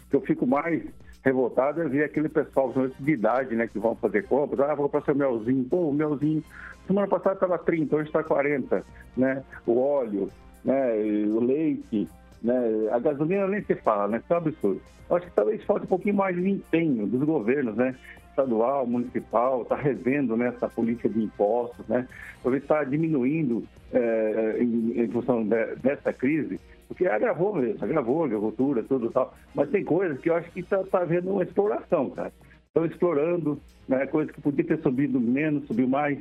[0.10, 0.84] que eu fico mais
[1.24, 4.60] revoltado é ver aquele pessoal de idade, né, que vão fazer compras.
[4.68, 5.64] Ah, vou para seu melzinho.
[5.70, 6.44] Pô, o melzinho.
[6.88, 8.84] Semana passada estava 30, hoje está 40,
[9.16, 9.44] né?
[9.66, 10.30] O óleo,
[10.64, 10.94] né?
[11.28, 12.08] O leite,
[12.42, 12.60] né?
[12.92, 14.18] A gasolina nem se fala, né?
[14.18, 14.82] Isso é um absurdo.
[15.10, 17.96] Eu acho que talvez falte um pouquinho mais de empenho dos governos, né?
[18.30, 22.08] Estadual, municipal, está revendo né, essa política de impostos, né?
[22.42, 26.58] Talvez está diminuindo eh, em, em função de- dessa crise,
[26.88, 29.34] porque agravou mesmo, agravou a agricultura, tudo tal.
[29.54, 32.32] Mas tem coisas que eu acho que está tá havendo uma exploração, cara.
[32.68, 34.08] Estão explorando, né?
[34.08, 36.18] Coisas que podia ter subido menos, subiu mais.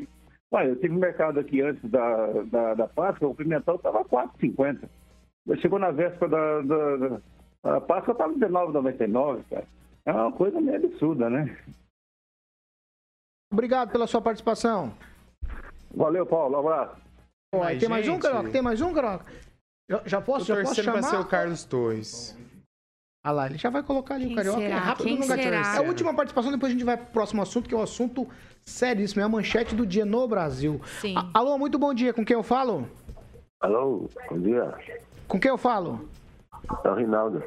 [0.53, 4.89] Olha, eu tive um mercado aqui antes da, da, da Páscoa, o pimentão estava 4,50.
[5.61, 7.21] Chegou na véspera da, da, da,
[7.63, 9.67] da Páscoa, estava 19,99, cara.
[10.05, 11.57] É uma coisa meio absurda, né?
[13.53, 14.93] Obrigado pela sua participação.
[15.95, 16.57] Valeu, Paulo.
[16.57, 17.01] Um abraço.
[17.55, 18.51] Ó, Mas, tem mais um, Caroca?
[18.51, 19.25] Tem mais um, Caroca?
[19.89, 21.03] Já, já posso, Tô já posso chamar?
[21.03, 22.39] ser o Carlos Torres.
[23.23, 24.61] Ah lá, ele já vai colocar ali Quem o Carioca.
[24.61, 24.75] será?
[24.77, 25.75] É rápido Quem no será?
[25.75, 28.27] É a última participação, depois a gente vai pro próximo assunto, que é o assunto
[28.65, 29.21] seríssimo.
[29.21, 30.81] É a manchete do dia no Brasil.
[31.03, 31.15] Sim.
[31.17, 32.15] A- Alô, muito bom dia.
[32.15, 32.89] Com quem eu falo?
[33.61, 34.73] Alô, bom dia.
[35.29, 36.09] Com quem eu falo?
[36.83, 37.43] É o Rinaldo.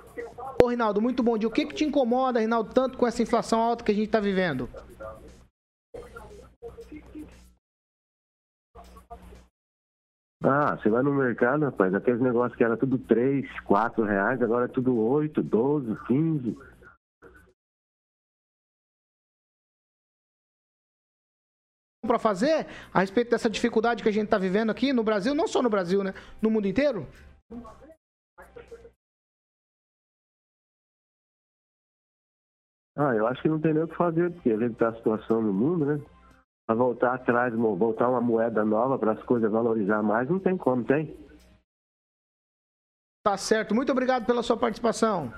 [0.61, 1.47] Ô, Rinaldo, muito bom dia.
[1.47, 4.19] O que, que te incomoda, Rinaldo, tanto com essa inflação alta que a gente tá
[4.19, 4.69] vivendo?
[10.45, 14.65] Ah, você vai no mercado, rapaz, aqueles negócios que era tudo 3, 4 reais, agora
[14.65, 16.57] é tudo 8, 12, 15.
[22.05, 25.47] Para fazer a respeito dessa dificuldade que a gente tá vivendo aqui no Brasil, não
[25.47, 26.13] só no Brasil, né?
[26.41, 27.07] No mundo inteiro?
[32.97, 34.95] Ah, eu acho que não tem nem o que fazer, porque a gente tá a
[34.95, 36.05] situação no mundo, né?
[36.65, 40.83] Pra voltar atrás, voltar uma moeda nova para as coisas valorizar mais, não tem como,
[40.83, 41.15] tem?
[43.23, 43.73] Tá certo.
[43.73, 45.33] Muito obrigado pela sua participação.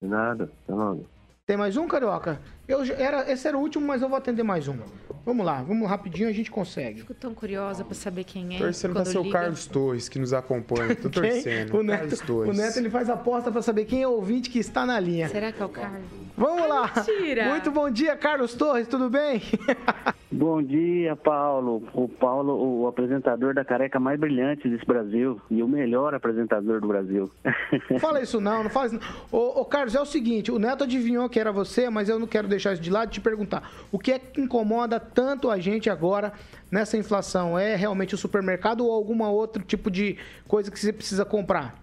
[0.00, 1.06] De Nada, tá logo.
[1.46, 2.40] Tem mais um, Carioca?
[2.68, 4.76] Eu, era, esse era o último, mas eu vou atender mais um.
[5.24, 7.00] Vamos lá, vamos rapidinho, a gente consegue.
[7.00, 8.58] Fico tão curiosa pra saber quem é.
[8.58, 9.30] Torcendo pra quando ser o.
[9.30, 10.96] Carlos Torres, que nos acompanha.
[10.96, 11.68] Tô torcendo.
[11.68, 12.50] O Carlos Neto, Torres.
[12.50, 15.28] o Neto ele faz aposta para saber quem é o ouvinte que está na linha.
[15.28, 16.02] Será que é o Carlos?
[16.36, 16.90] Vamos lá.
[16.96, 17.48] mentira.
[17.48, 19.42] Muito bom dia, Carlos Torres, tudo bem?
[20.34, 21.86] Bom dia, Paulo.
[21.92, 26.88] O Paulo, o apresentador da careca mais brilhante desse Brasil e o melhor apresentador do
[26.88, 27.30] Brasil.
[28.00, 29.02] fala isso não, não fala isso não.
[29.30, 32.26] Ô, ô, Carlos, é o seguinte, o Neto adivinhou que era você, mas eu não
[32.26, 33.70] quero deixar isso de lado e te perguntar.
[33.90, 36.32] O que é que incomoda tanto a gente agora
[36.70, 37.58] nessa inflação?
[37.58, 41.82] É realmente o supermercado ou alguma outro tipo de coisa que você precisa comprar?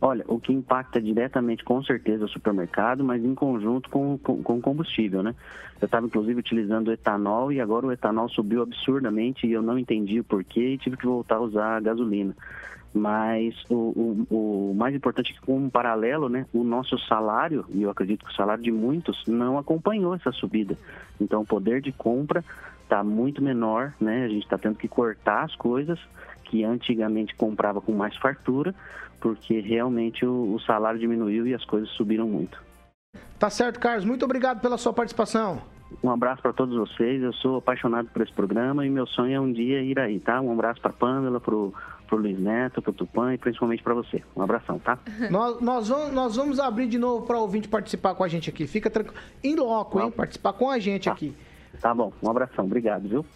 [0.00, 4.60] Olha, o que impacta diretamente, com certeza, o supermercado, mas em conjunto com com com
[4.60, 5.34] combustível, né?
[5.80, 10.20] Eu estava, inclusive, utilizando etanol e agora o etanol subiu absurdamente e eu não entendi
[10.20, 12.34] o porquê e tive que voltar a usar a gasolina.
[12.94, 17.64] Mas o, o, o mais importante é que, com um paralelo, né, o nosso salário,
[17.70, 20.78] e eu acredito que o salário de muitos, não acompanhou essa subida.
[21.20, 22.44] Então, o poder de compra
[22.84, 24.24] está muito menor, né?
[24.24, 25.98] A gente está tendo que cortar as coisas
[26.44, 28.72] que antigamente comprava com mais fartura,
[29.20, 32.62] porque realmente o, o salário diminuiu e as coisas subiram muito.
[33.38, 34.04] Tá certo, Carlos.
[34.04, 35.60] Muito obrigado pela sua participação.
[36.02, 37.22] Um abraço para todos vocês.
[37.22, 40.40] Eu sou apaixonado por esse programa e meu sonho é um dia ir aí, tá?
[40.40, 41.72] Um abraço para Pamela, pro
[42.14, 44.22] pro Luiz Neto, pro Tupã e principalmente para você.
[44.36, 44.98] Um abração, tá?
[45.30, 48.66] nós, nós, vamos, nós vamos abrir de novo para ouvinte participar com a gente aqui.
[48.66, 49.18] Fica tranquilo.
[49.42, 50.10] Em loco, hein?
[50.10, 51.34] Participar com a gente aqui.
[51.80, 52.12] Tá bom.
[52.22, 52.64] Um abração.
[52.64, 53.26] Obrigado, viu?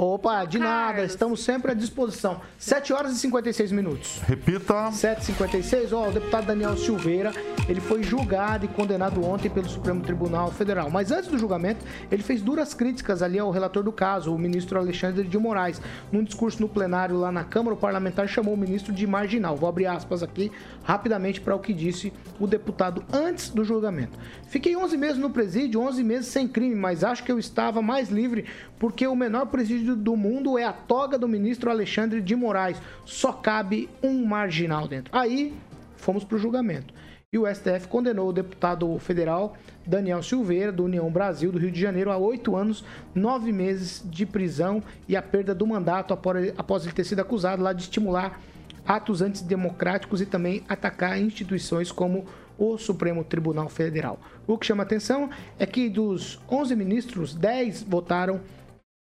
[0.00, 2.40] Opa, de nada, estamos sempre à disposição.
[2.56, 4.20] 7 horas e 56 minutos.
[4.28, 4.90] Repita.
[4.92, 7.32] 7h56, ó, o deputado Daniel Silveira,
[7.68, 10.88] ele foi julgado e condenado ontem pelo Supremo Tribunal Federal.
[10.88, 14.78] Mas antes do julgamento, ele fez duras críticas ali ao relator do caso, o ministro
[14.78, 15.82] Alexandre de Moraes.
[16.12, 19.56] Num discurso no plenário lá na Câmara, o parlamentar chamou o ministro de marginal.
[19.56, 20.52] Vou abrir aspas aqui
[20.84, 24.16] rapidamente para o que disse o deputado antes do julgamento.
[24.46, 28.10] Fiquei 11 meses no presídio, 11 meses sem crime, mas acho que eu estava mais
[28.10, 28.44] livre
[28.78, 32.80] porque o menor presídio do mundo é a toga do ministro Alexandre de Moraes.
[33.04, 35.16] Só cabe um marginal dentro.
[35.16, 35.54] Aí
[35.96, 36.94] fomos para o julgamento.
[37.30, 39.54] E o STF condenou o deputado federal
[39.86, 42.82] Daniel Silveira, do União Brasil, do Rio de Janeiro, a oito anos,
[43.14, 47.74] nove meses de prisão e a perda do mandato após ele ter sido acusado lá
[47.74, 48.40] de estimular
[48.86, 52.24] atos antidemocráticos e também atacar instituições como
[52.56, 54.18] o Supremo Tribunal Federal.
[54.46, 55.28] O que chama atenção
[55.58, 58.40] é que dos 11 ministros, 10 votaram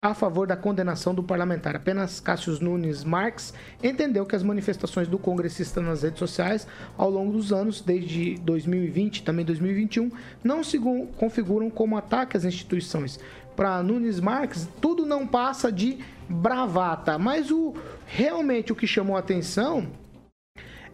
[0.04, 1.74] a favor da condenação do parlamentar.
[1.74, 6.66] Apenas Cássio Nunes Marques entendeu que as manifestações do congressista nas redes sociais
[6.98, 10.12] ao longo dos anos, desde 2020 e também 2021,
[10.44, 10.78] não se
[11.16, 13.18] configuram como ataque às instituições.
[13.56, 17.74] Para Nunes Marques, tudo não passa de bravata, mas o
[18.06, 19.86] realmente o que chamou a atenção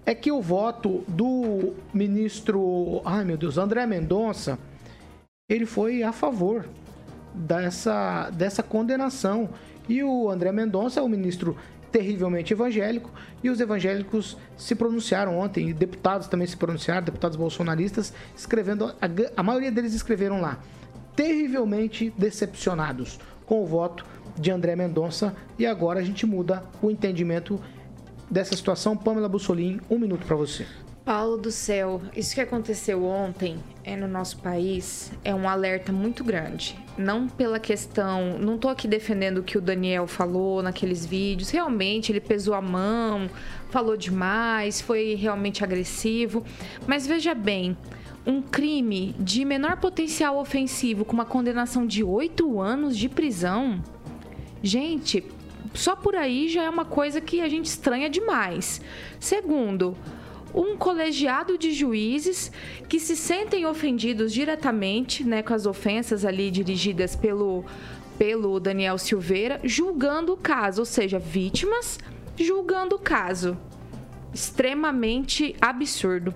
[0.07, 4.57] é que o voto do ministro, ai meu Deus, André Mendonça,
[5.49, 6.69] ele foi a favor
[7.35, 9.51] dessa, dessa condenação.
[9.89, 11.57] E o André Mendonça é um ministro
[11.91, 13.11] terrivelmente evangélico
[13.43, 19.09] e os evangélicos se pronunciaram ontem, e deputados também se pronunciaram, deputados bolsonaristas, escrevendo, a,
[19.37, 20.61] a maioria deles escreveram lá,
[21.17, 24.05] terrivelmente decepcionados com o voto
[24.39, 27.61] de André Mendonça e agora a gente muda o entendimento
[28.31, 28.97] dessa situação.
[28.97, 30.67] Pamela Bussolini, um minuto para você.
[31.05, 36.23] Paulo do céu, isso que aconteceu ontem é no nosso país é um alerta muito
[36.23, 36.79] grande.
[37.01, 41.49] Não pela questão, não tô aqui defendendo o que o Daniel falou naqueles vídeos.
[41.49, 43.31] Realmente ele pesou a mão,
[43.71, 46.45] falou demais, foi realmente agressivo.
[46.87, 47.75] Mas veja bem,
[48.27, 53.83] um crime de menor potencial ofensivo com uma condenação de oito anos de prisão,
[54.63, 55.25] gente,
[55.73, 58.81] só por aí já é uma coisa que a gente estranha demais.
[59.19, 59.97] Segundo,
[60.55, 62.51] um colegiado de juízes
[62.89, 67.65] que se sentem ofendidos diretamente, né, com as ofensas ali dirigidas pelo
[68.19, 71.99] pelo Daniel Silveira, julgando o caso, ou seja, vítimas
[72.37, 73.57] julgando o caso.
[74.33, 76.35] Extremamente absurdo.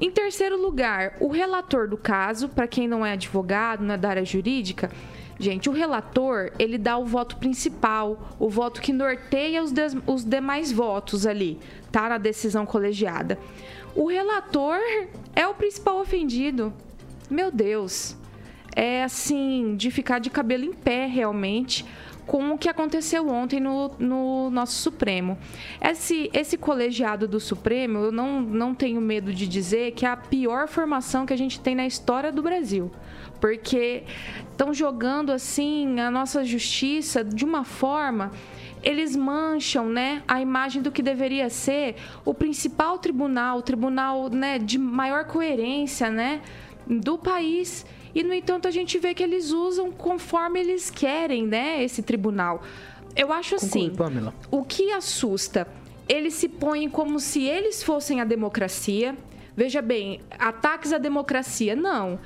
[0.00, 4.08] Em terceiro lugar, o relator do caso, para quem não é advogado, não é da
[4.08, 4.90] área jurídica,
[5.38, 10.24] gente, o relator, ele dá o voto principal, o voto que norteia os, des, os
[10.24, 11.58] demais votos ali,
[11.90, 12.08] tá?
[12.08, 13.38] Na decisão colegiada.
[13.94, 14.78] O relator
[15.34, 16.72] é o principal ofendido.
[17.28, 18.16] Meu Deus.
[18.74, 21.84] É assim, de ficar de cabelo em pé, realmente
[22.30, 25.36] com o que aconteceu ontem no, no nosso Supremo.
[25.80, 30.16] Esse, esse colegiado do Supremo, eu não, não tenho medo de dizer que é a
[30.16, 32.88] pior formação que a gente tem na história do Brasil.
[33.40, 34.04] Porque
[34.48, 38.30] estão jogando assim a nossa justiça de uma forma
[38.82, 44.58] eles mancham né, a imagem do que deveria ser o principal tribunal, o tribunal né,
[44.58, 46.40] de maior coerência né,
[46.86, 47.84] do país.
[48.14, 51.82] E, no entanto, a gente vê que eles usam conforme eles querem, né?
[51.82, 52.62] Esse tribunal.
[53.14, 53.92] Eu acho assim.
[54.50, 55.68] O que assusta?
[56.08, 59.16] Eles se põem como se eles fossem a democracia.
[59.56, 61.76] Veja bem, ataques à democracia.
[61.76, 62.18] Não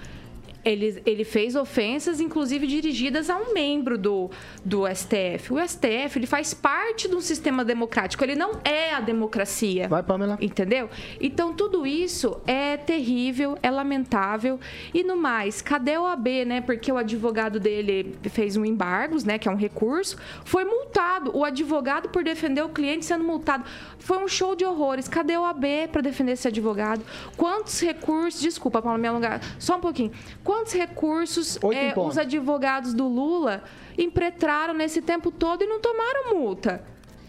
[0.65, 4.31] ele, ele fez ofensas, inclusive dirigidas a um membro do,
[4.65, 5.53] do STF.
[5.53, 9.89] O STF ele faz parte de um sistema democrático, ele não é a democracia.
[9.89, 10.39] Vai, Pamela.
[10.41, 10.89] Entendeu?
[11.21, 14.59] Então, tudo isso é terrível, é lamentável.
[14.93, 16.61] E no mais, cadê o AB, né?
[16.61, 19.39] Porque o advogado dele fez um embargos, né?
[19.39, 21.37] Que é um recurso, foi multado.
[21.37, 23.65] O advogado, por defender o cliente, sendo multado.
[23.99, 25.09] Foi um show de horrores.
[25.09, 27.03] Cadê o AB para defender esse advogado?
[27.37, 28.41] Quantos recursos.
[28.41, 29.41] Desculpa, Paula, me alongar.
[29.59, 30.13] Só um pouquinho.
[30.43, 33.65] Quantos quantos recursos é, os advogados do Lula
[33.99, 36.85] impetraram nesse tempo todo e não tomaram multa?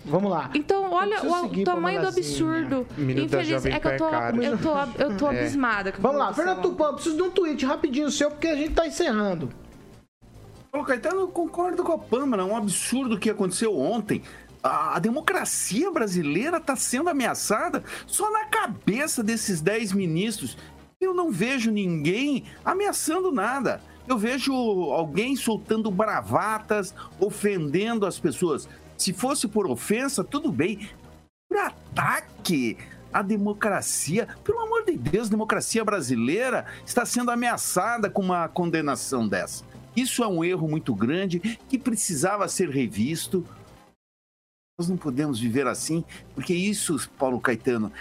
[0.05, 0.51] Vamos lá.
[0.53, 2.86] Então, olha o, tamanho do absurdo.
[2.95, 5.39] Infeliz, é que eu tô, eu tô, eu tô é.
[5.39, 5.93] abismada.
[5.97, 9.49] Vamos lá, Fernando Tupan, preciso de um tweet rapidinho seu, porque a gente tá encerrando.
[10.71, 12.43] Ô, Caetano, eu concordo com a Pâmela.
[12.43, 14.21] É um absurdo que aconteceu ontem.
[14.61, 20.55] A, a democracia brasileira está sendo ameaçada só na cabeça desses 10 ministros
[21.00, 23.82] eu não vejo ninguém ameaçando nada.
[24.08, 28.70] Eu vejo alguém soltando bravatas, ofendendo as pessoas.
[28.98, 30.89] Se fosse por ofensa, tudo bem.
[31.50, 32.78] Por ataque
[33.12, 39.28] à democracia, pelo amor de Deus, a democracia brasileira está sendo ameaçada com uma condenação
[39.28, 39.64] dessa.
[39.96, 43.46] Isso é um erro muito grande que precisava ser revisto.
[44.78, 47.91] Nós não podemos viver assim, porque isso, Paulo Caetano,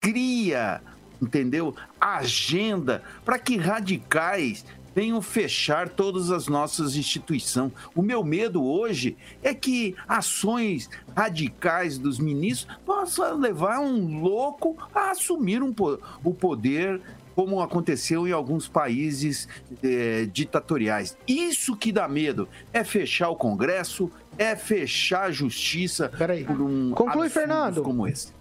[0.00, 0.80] cria
[1.22, 1.74] entendeu?
[2.00, 4.64] Agenda para que radicais
[4.94, 7.72] venham fechar todas as nossas instituições.
[7.94, 15.12] O meu medo hoje é que ações radicais dos ministros possam levar um louco a
[15.12, 15.74] assumir um,
[16.22, 17.00] o poder
[17.34, 19.48] como aconteceu em alguns países
[19.82, 21.16] eh, ditatoriais.
[21.26, 26.44] Isso que dá medo é fechar o Congresso, é fechar a justiça Peraí.
[26.44, 27.82] por um Conclui, Fernando.
[27.82, 28.34] como esse.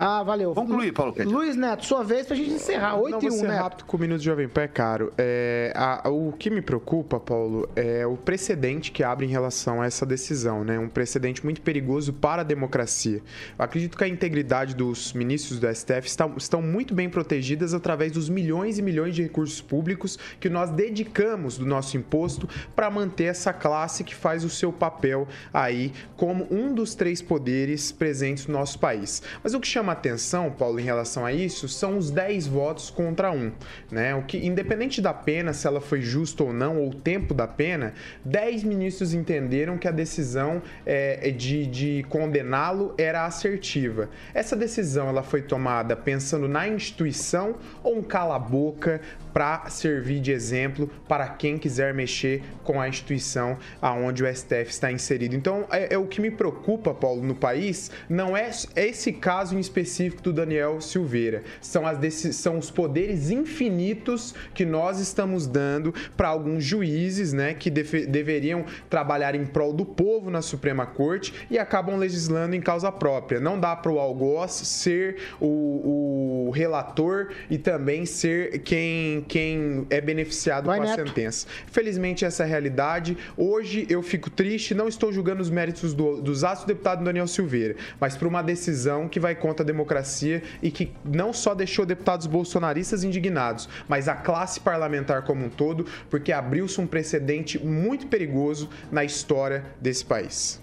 [0.00, 0.54] Ah, valeu.
[0.54, 1.12] Concluir, Paulo.
[1.24, 2.94] Luiz Neto, sua vez pra gente encerrar.
[3.00, 3.58] 8 Não, e vou 1, ser Neto.
[3.60, 5.12] rápido com o Minuto Jovem Pan, é caro.
[5.18, 9.86] É, a- o que me preocupa, Paulo, é o precedente que abre em relação a
[9.86, 10.78] essa decisão, né?
[10.78, 13.20] Um precedente muito perigoso para a democracia.
[13.58, 18.12] Eu acredito que a integridade dos ministros do STF está- estão muito bem protegidas através
[18.12, 23.24] dos milhões e milhões de recursos públicos que nós dedicamos do nosso imposto para manter
[23.24, 28.52] essa classe que faz o seu papel aí como um dos três poderes presentes no
[28.54, 29.20] nosso país.
[29.42, 33.30] Mas o que chama atenção, Paulo, em relação a isso, são os 10 votos contra
[33.30, 33.52] um,
[33.90, 34.14] né?
[34.14, 37.46] O que, independente da pena, se ela foi justa ou não, ou o tempo da
[37.46, 44.08] pena, 10 ministros entenderam que a decisão é, de, de condená-lo era assertiva.
[44.34, 49.00] Essa decisão ela foi tomada pensando na instituição ou um cala-boca
[49.32, 54.90] para servir de exemplo para quem quiser mexer com a instituição aonde o STF está
[54.90, 55.34] inserido.
[55.34, 59.60] Então, é, é o que me preocupa, Paulo, no país, não é esse caso em
[59.60, 61.42] específico do Daniel Silveira.
[61.60, 67.70] São, as são os poderes infinitos que nós estamos dando para alguns juízes, né, que
[67.70, 73.40] deveriam trabalhar em prol do povo na Suprema Corte e acabam legislando em causa própria.
[73.40, 80.00] Não dá para o algoz ser o, o relator e também ser quem, quem é
[80.00, 81.06] beneficiado Vai, com a Neto.
[81.08, 81.46] sentença.
[81.66, 83.16] Felizmente, essa é a realidade.
[83.36, 87.26] Hoje eu fico triste, não estou julgando os méritos do- dos atos do deputado Daniel
[87.28, 91.84] Silveira, mas por uma decisão que vai contra a democracia e que não só deixou
[91.84, 98.06] deputados bolsonaristas indignados, mas a classe parlamentar como um todo, porque abriu-se um precedente muito
[98.06, 100.60] perigoso na história desse país.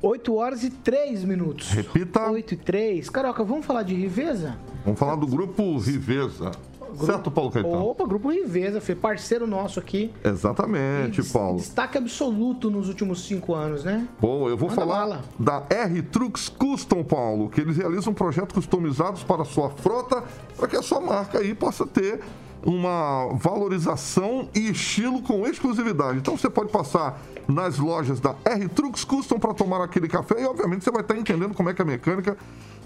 [0.00, 1.70] 8 horas e 3 minutos.
[1.70, 2.30] Repita.
[2.30, 3.10] 8 e 3.
[3.10, 4.56] Caroca, vamos falar de Riveza?
[4.84, 6.52] Vamos falar do grupo Riveza.
[6.96, 7.86] Certo, Paulo Caetano?
[7.86, 10.12] Opa, grupo Riveza, foi parceiro nosso aqui.
[10.24, 11.58] Exatamente, Paulo.
[11.58, 14.06] Destaque absoluto nos últimos cinco anos, né?
[14.20, 15.24] Bom, eu vou Manda falar bala.
[15.38, 20.24] da R-Trux Custom, Paulo, que eles realizam projetos customizados para a sua frota,
[20.56, 22.20] para que a sua marca aí possa ter
[22.64, 26.18] uma valorização e estilo com exclusividade.
[26.18, 30.84] Então você pode passar nas lojas da R-Trux Custom para tomar aquele café e, obviamente,
[30.84, 32.36] você vai estar entendendo como é que é a mecânica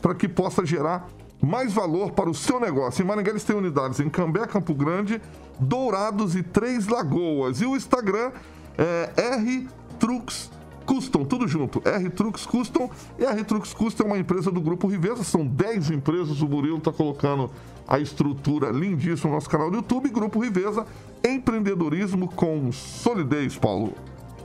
[0.01, 1.09] para que possa gerar
[1.43, 3.03] mais valor para o seu negócio.
[3.03, 5.21] Em Maringá eles têm unidades em Cambé, Campo Grande,
[5.59, 7.61] Dourados e Três Lagoas.
[7.61, 8.31] E o Instagram
[8.79, 10.51] é R-Trux
[10.87, 11.83] Custom, tudo junto.
[11.85, 12.91] R-Trux Custom.
[13.19, 15.25] E a R-Trux Custom é uma empresa do Grupo Riveza.
[15.25, 16.41] São 10 empresas.
[16.41, 17.51] O Murilo está colocando
[17.87, 20.09] a estrutura lindíssima no nosso canal do YouTube.
[20.11, 20.87] Grupo Riveza,
[21.25, 23.95] empreendedorismo com solidez, Paulo.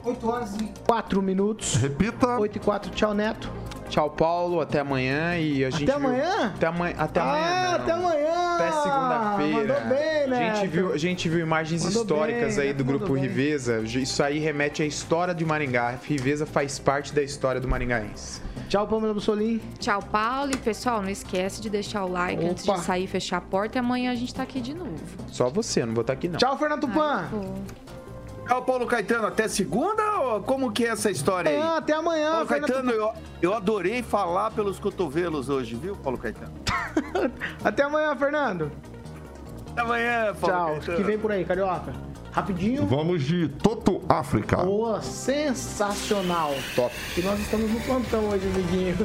[0.03, 1.75] 8 horas e 4 minutos.
[1.75, 2.39] Repita.
[2.39, 2.91] 8 e 4.
[2.91, 3.51] Tchau, Neto.
[3.89, 4.59] Tchau, Paulo.
[4.61, 5.85] Até amanhã e a gente.
[5.85, 6.53] viu- amanhã?
[6.55, 6.95] Até amanhã.
[6.97, 7.45] Até amanhã.
[7.45, 7.75] Ah, não.
[7.83, 8.27] até amanhã!
[8.55, 9.79] Até segunda-feira.
[9.88, 10.49] Bem, né?
[10.51, 13.23] A gente viu, a gente viu imagens Mandou históricas bem, aí do mandou grupo bem.
[13.23, 13.79] Riveza.
[13.81, 15.95] Isso aí remete à história de Maringá.
[16.03, 18.41] Riveza faz parte da história do maringaense.
[18.67, 19.61] Tchau, Pamela Bussolim.
[19.79, 20.51] Tchau, Paulo.
[20.51, 22.51] E pessoal, não esquece de deixar o like Opa.
[22.51, 23.77] antes de sair e fechar a porta.
[23.77, 24.97] E amanhã a gente tá aqui de novo.
[25.27, 26.38] Só você, não vou estar aqui não.
[26.38, 27.29] Tchau, Fernando Tupan.
[28.47, 29.27] Tchau, Paulo Caetano.
[29.27, 31.61] Até segunda ou como que é essa história aí?
[31.77, 36.53] Até amanhã, Paulo Fernando Caetano, eu, eu adorei falar pelos cotovelos hoje, viu, Paulo Caetano?
[37.63, 38.71] Até amanhã, Fernando.
[39.71, 40.67] Até amanhã, Paulo Tchau.
[40.75, 40.97] Caetano.
[40.97, 41.93] Que vem por aí, Carioca.
[42.38, 42.85] Rapidinho.
[42.85, 44.57] Vamos de Toto África.
[44.57, 46.53] Boa, sensacional.
[46.75, 46.93] Top.
[47.17, 48.95] E nós estamos no plantão hoje, amiguinho.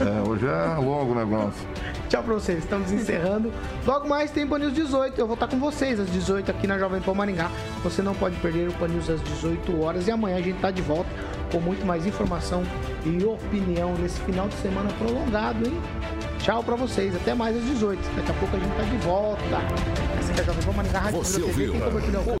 [0.00, 1.68] É, hoje é longo o negócio.
[2.08, 3.52] Tchau pra vocês, estamos encerrando.
[3.86, 5.20] Logo mais tem Pan News 18.
[5.20, 7.50] Eu vou estar com vocês às 18 aqui na Jovem Pan Maringá.
[7.82, 10.08] Você não pode perder o Pan News às 18 horas.
[10.08, 11.10] E amanhã a gente tá de volta
[11.50, 12.62] com muito mais informação
[13.04, 15.78] e opinião nesse final de semana prolongado, hein?
[16.38, 17.14] Tchau pra vocês.
[17.14, 18.00] Até mais às 18.
[18.16, 19.42] Daqui a pouco a gente tá de volta.
[20.18, 21.74] Essa é a Jovem Pan Maringá Rádio Você ouviu?